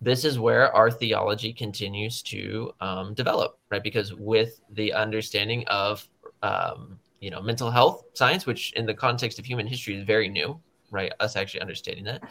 [0.00, 3.82] this is where our theology continues to um, develop, right?
[3.82, 6.08] Because with the understanding of
[6.42, 10.28] um, you know mental health science, which in the context of human history is very
[10.28, 10.58] new,
[10.90, 11.12] right?
[11.20, 12.22] Us actually understanding that,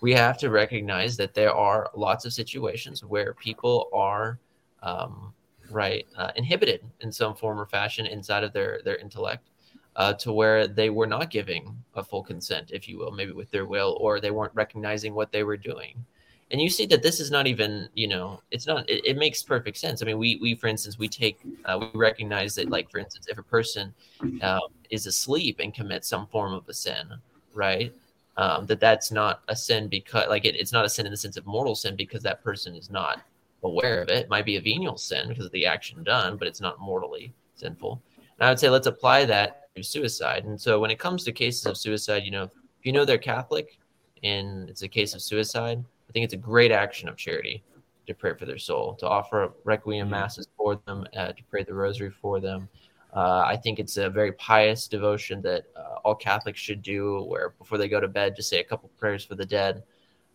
[0.00, 4.38] we have to recognize that there are lots of situations where people are
[4.82, 5.34] um,
[5.70, 9.48] right uh, inhibited in some form or fashion inside of their their intellect.
[9.96, 13.50] Uh, to where they were not giving a full consent, if you will, maybe with
[13.50, 16.04] their will, or they weren't recognizing what they were doing
[16.50, 19.42] and you see that this is not even you know it's not it, it makes
[19.42, 20.02] perfect sense.
[20.02, 23.26] I mean we we for instance we take uh, we recognize that like for instance
[23.28, 23.94] if a person
[24.42, 27.06] uh, is asleep and commits some form of a sin
[27.54, 27.92] right
[28.36, 31.16] um, that that's not a sin because like it, it's not a sin in the
[31.16, 33.22] sense of mortal sin because that person is not
[33.64, 34.24] aware of it.
[34.24, 37.32] it might be a venial sin because of the action done but it's not mortally
[37.56, 38.00] sinful.
[38.16, 40.44] And i would say let's apply that to suicide.
[40.44, 43.18] And so when it comes to cases of suicide you know if you know they're
[43.18, 43.78] catholic
[44.22, 47.62] and it's a case of suicide I think it's a great action of charity
[48.06, 50.12] to pray for their soul, to offer requiem mm-hmm.
[50.12, 52.68] masses for them, uh, to pray the rosary for them.
[53.14, 57.50] Uh, I think it's a very pious devotion that uh, all Catholics should do, where
[57.50, 59.82] before they go to bed, just say a couple prayers for the dead.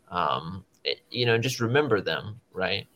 [0.10, 2.88] Um, it, you know, just remember them, right?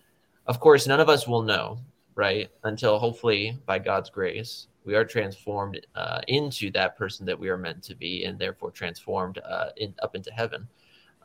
[0.45, 1.79] Of course, none of us will know,
[2.15, 7.49] right, until hopefully by God's grace we are transformed uh, into that person that we
[7.49, 10.65] are meant to be, and therefore transformed uh, in, up into heaven.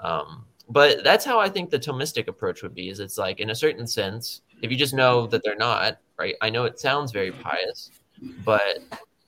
[0.00, 2.88] Um, but that's how I think the Thomistic approach would be.
[2.88, 6.34] Is it's like in a certain sense, if you just know that they're not right.
[6.40, 7.90] I know it sounds very pious,
[8.44, 8.78] but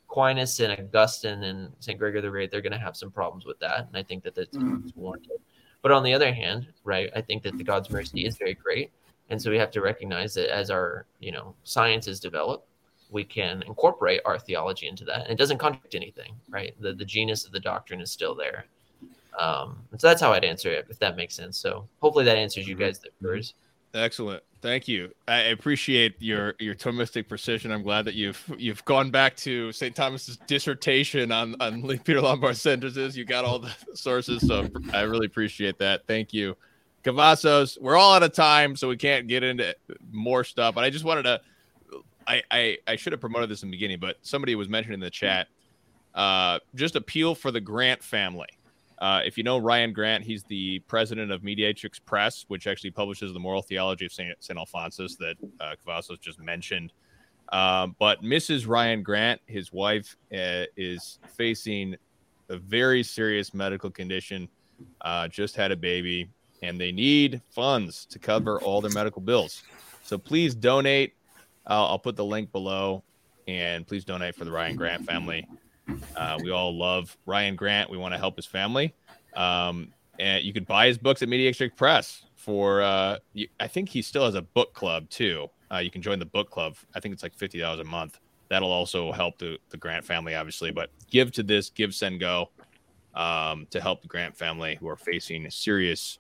[0.09, 3.59] Aquinas and Augustine and Saint Gregory the Great, they're going to have some problems with
[3.59, 4.97] that, and I think that that's mm.
[4.97, 5.39] warranted.
[5.83, 8.93] But on the other hand, right, I think that the God's mercy is very great,
[9.29, 12.67] and so we have to recognize that as our you know sciences develop,
[13.11, 16.75] we can incorporate our theology into that, and it doesn't contradict anything, right?
[16.81, 18.67] The the genus of the doctrine is still there,
[19.39, 21.59] um, so that's how I'd answer it, if that makes sense.
[21.59, 22.85] So hopefully that answers you mm-hmm.
[22.85, 23.55] guys the first.
[23.95, 24.43] Excellent.
[24.61, 25.13] Thank you.
[25.29, 27.71] I appreciate your your Thomistic precision.
[27.71, 29.95] I'm glad that you've you've gone back to St.
[29.95, 33.17] Thomas's dissertation on on Peter Lombard sentences.
[33.17, 36.07] You got all the sources, so I really appreciate that.
[36.09, 36.57] Thank you,
[37.05, 37.81] Cavazos.
[37.81, 39.77] We're all out of time, so we can't get into
[40.11, 40.75] more stuff.
[40.75, 41.41] But I just wanted to
[42.27, 45.01] I, I, I should have promoted this in the beginning, but somebody was mentioning in
[45.01, 45.49] the chat.
[46.15, 48.49] Uh, just appeal for the Grant family.
[48.99, 53.33] Uh, if you know Ryan Grant, he's the president of Mediatrix Press, which actually publishes
[53.33, 54.37] the moral theology of St.
[54.57, 56.93] Alphonsus that uh, Cavazos just mentioned.
[57.53, 58.67] Um, but Mrs.
[58.67, 61.97] Ryan Grant, his wife, uh, is facing
[62.49, 64.49] a very serious medical condition,
[65.01, 66.29] uh, just had a baby,
[66.63, 69.63] and they need funds to cover all their medical bills.
[70.05, 71.15] So please donate.
[71.67, 73.03] I'll put the link below,
[73.49, 75.47] and please donate for the Ryan Grant family.
[76.17, 77.91] Uh, we all love Ryan Grant.
[77.91, 78.95] We want to help his family.
[79.35, 82.83] Um, and you could buy his books at Mediatrix Press for.
[82.83, 83.19] Uh,
[83.61, 85.49] I think he still has a book club too.
[85.73, 86.77] Uh, you can join the book club.
[86.95, 88.19] I think it's like fifty dollars a month.
[88.49, 90.71] That'll also help the, the Grant family, obviously.
[90.71, 92.51] But give to this, give, send, go,
[93.15, 96.19] um, to help the Grant family who are facing serious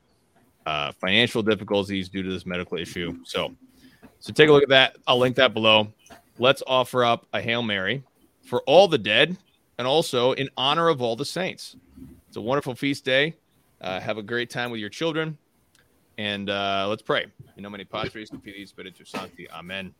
[0.66, 3.18] uh, financial difficulties due to this medical issue.
[3.24, 3.54] So,
[4.20, 4.96] so take a look at that.
[5.06, 5.92] I'll link that below.
[6.38, 8.02] Let's offer up a hail mary
[8.42, 9.36] for all the dead
[9.78, 11.76] and also in honor of all the saints.
[12.28, 13.34] It's a wonderful feast day.
[13.80, 15.38] Uh, have a great time with your children.
[16.16, 17.26] And uh, let's pray.
[17.56, 19.50] In nomine Patris Filii Spiritus Sancti.
[19.50, 19.94] Amen.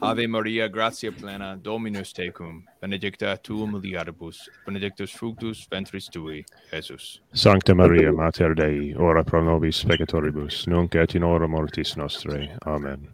[0.00, 7.20] Ave Maria, gratia plena, Dominus tecum, benedicta tu mulieribus, benedictus fructus ventris tui, Jesus.
[7.34, 12.56] Sancta Maria, Mater Dei, ora pro nobis peccatoribus, nunc et in hora mortis nostrae.
[12.66, 13.06] Amen.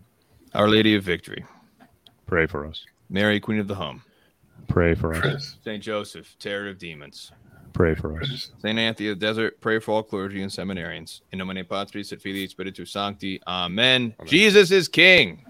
[0.55, 1.45] Our Lady of Victory.
[2.27, 2.85] Pray for us.
[3.11, 4.03] Mary, Queen of the Home.
[4.69, 5.57] Pray for us.
[5.65, 5.83] St.
[5.83, 7.33] Joseph, terror of demons.
[7.73, 8.53] Pray for us.
[8.59, 8.79] St.
[8.79, 11.23] Anthony of the Desert, pray for all clergy and seminarians.
[11.33, 13.41] In nomine Patris et Filii Spiritus Sancti.
[13.47, 14.15] Amen.
[14.19, 14.29] Amen.
[14.29, 15.45] Jesus is King.